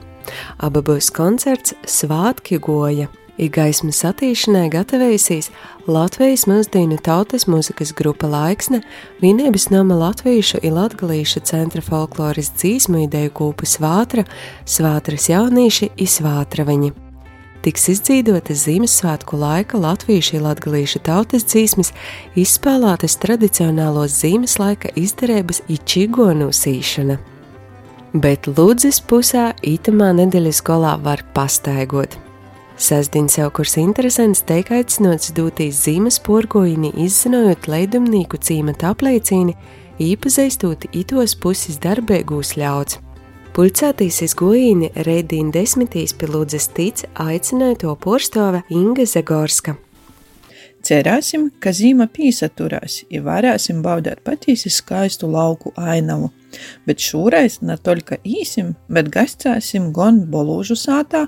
[0.64, 3.10] Aba būs koncerts Svātki goja.
[3.42, 5.50] Igaismas attīšanai gatavojusies
[5.90, 8.84] Latvijas mūsdienu tautas mūzikas grupa Laiksne,
[9.24, 14.28] Vienības nama Latviešu un Latgalīšu centra folkloras dzīsmu ideju kūpa Svātra,
[14.70, 16.94] Svātras jaunīši un Svātraviņi
[17.64, 21.94] tiks izdzīvotas Ziemassvētku laika latviešu latgalīšu tautas dzīsmes,
[22.40, 27.18] izspēlētas tradicionālos zīmes laika izdarības ičigonu sīšana.
[28.14, 32.20] Bet Lūdzes pusē itamā nedēļas golā var pastaigot.
[32.78, 39.56] Sasdien sev kurs interesants teik aicinots dūtīs zīmes porgoini izzinojot leidumnīku cīmata apliecīni,
[40.02, 43.00] īpazīstot itos puses darbēgūs ļauts.
[43.54, 49.76] Pulcētīsies gojīni Reidīna desmitīs pilūdzes tic aicināja to porstove Inga Zagorska.
[50.82, 56.32] Cerēsim, ka zīme pīsaturās, ja varēsim baudīt patīsi skaistu lauku ainavu,
[56.90, 61.28] bet šoreiz ne toļka īsim, bet gascēsim gan bolūžu sātā,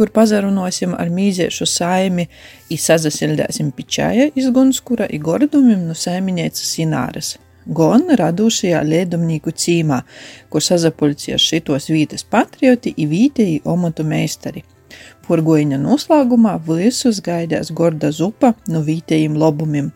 [0.00, 2.24] kur pazarunosim ar mīziešu saimi,
[2.72, 7.36] i sazasildēsim pičāja iz gunskura i gordumim no saiminieces Ināras
[7.66, 10.02] gan radušajā liedumnīku cīmā,
[10.50, 14.64] kur sazapulcies šitos vītas patrioti i vītēji omatu meistari.
[15.26, 19.92] Purgoņa noslēgumā visus gaidās gorda zupa no vītējiem lobumiem.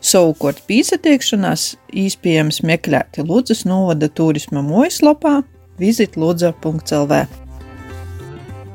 [0.00, 1.74] Savukārt pīsatiekšanās
[2.04, 5.40] īspējams meklēt Lūdzes novada turisma mājaslapā
[5.80, 7.24] vizitlūdza.lv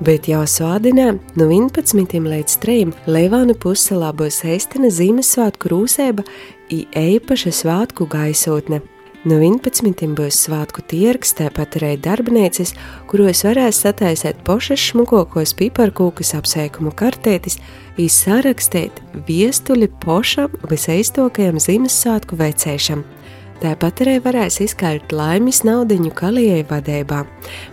[0.04, 2.20] bet jau svādinā no 11.
[2.20, 2.94] līdz 3.
[3.08, 6.26] Leivāna pussalā būs eistena Ziemassvētku rūsēba
[6.70, 8.82] i eipaša svātku gaisotne.
[9.26, 10.06] No 11.
[10.14, 12.76] būs svātku tirgs, tāpat arī darbnīcas,
[13.10, 17.58] kuros varēs sataisīt pošas šmukokos piparkūkas apsveikumu kartētis,
[17.98, 23.06] izsarakstīt viestuļi pošam visaiztokajam Ziemassvētku vecēšam–
[23.64, 27.22] Tāpat arī varēs izkaļt laimes naudiņu kalijai vadībā,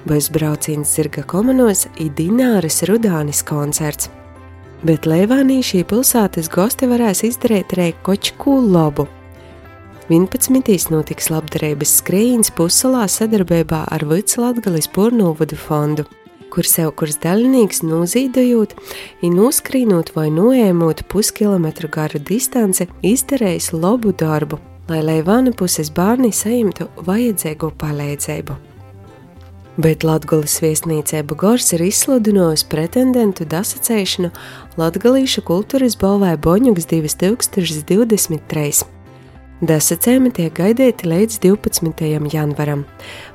[0.07, 4.11] būs brauciens zirga komanos Idināras Rudānis koncerts.
[4.83, 9.07] Bet Leivānī šī pilsētas gosti varēs izdarīt arī kočku lobu.
[10.11, 10.91] 11.
[10.91, 16.09] notiks labdarības skrējiens pussalā sadarbībā ar Vicu Latgalis Pornovadu fondu
[16.53, 18.75] kur sev kurs daļinieks nozīdojot,
[19.25, 24.61] un noskrīnot vai noēmot puskilometru garu distanci, izdarējis labu darbu
[24.91, 28.59] lai Leivāna puses bērni saimtu vajadzīgo palīdzību.
[29.81, 34.29] Bet Latvijas viesnīcība Gors ir izsludinājusi pretendentu dasacēšanu
[34.77, 38.83] Latvijas kultūras balvai Boņuks 2023.
[39.63, 42.05] Dasacējumi tiek gaidīti līdz 12.
[42.35, 42.83] janvaram.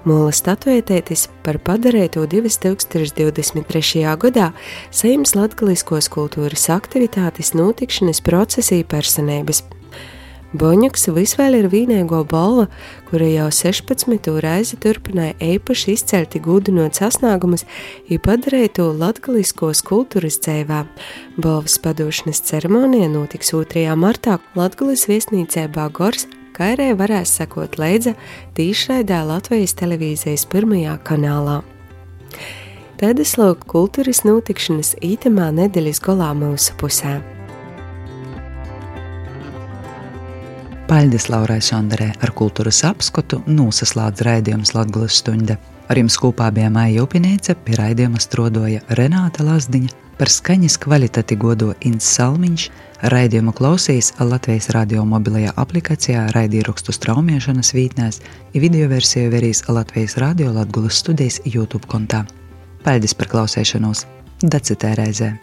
[0.06, 4.06] Mūla statuētētis par padarīto 2023.
[4.22, 4.52] gadā
[4.92, 9.64] Seimas Latvijas kultūras aktivitātes notikšanas procesī personības–
[10.56, 12.70] Boņuks visvēl ir vīnēgo balva,
[13.10, 14.30] kura jau 16.
[14.40, 17.66] reizi turpināja īpaši izcelti gudinot sasniegumus,
[18.08, 20.86] ir padarīja to latgaliskos kultūras dzēvā.
[21.36, 23.84] Balvas padošanas ceremonija notiks 2.
[24.00, 28.16] martā Latgalis viesnīcē Bāgors, kā arī varēs sekot līdzi
[28.56, 31.60] tīšraidā Latvijas televīzijas pirmajā kanālā.
[32.98, 37.20] Tādas lūk kultūras notikšanas ītamā nedēļas golā mūsu pusē.
[40.88, 45.58] Paļģis Laurai Sandarē ar kultūras apskatu nosaslēdz raidījums Latgulas stunda.
[45.92, 51.74] Ar jums kopā bija Maija Upinīce, pie raidījuma strodoja Renāta Lazdiņa, par skaņas kvalitāti godo
[51.84, 52.70] Inns Salmiņš,
[53.12, 58.22] raidījumu klausīs Latvijas radio mobilajā aplikācijā raidīrakstu straumiešanas vītnēs,
[58.56, 62.24] video versiju verīs Latvijas radio Latgulas studijas YouTube kontā.
[62.88, 64.08] Paļģis par klausēšanos!
[64.40, 65.34] Dacitē reizē!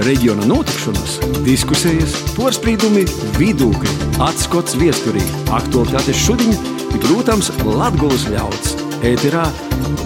[0.00, 3.02] Reģiona notikšanas, diskusijas, porcelāna,
[3.36, 6.56] vidūkļi, atskats viesturī, aktuālitātes šodien,
[7.02, 8.72] protams, Latvijas ļauds.
[9.04, 9.44] Ēterā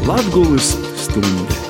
[0.09, 0.75] Latvijas
[1.07, 1.66] stunde.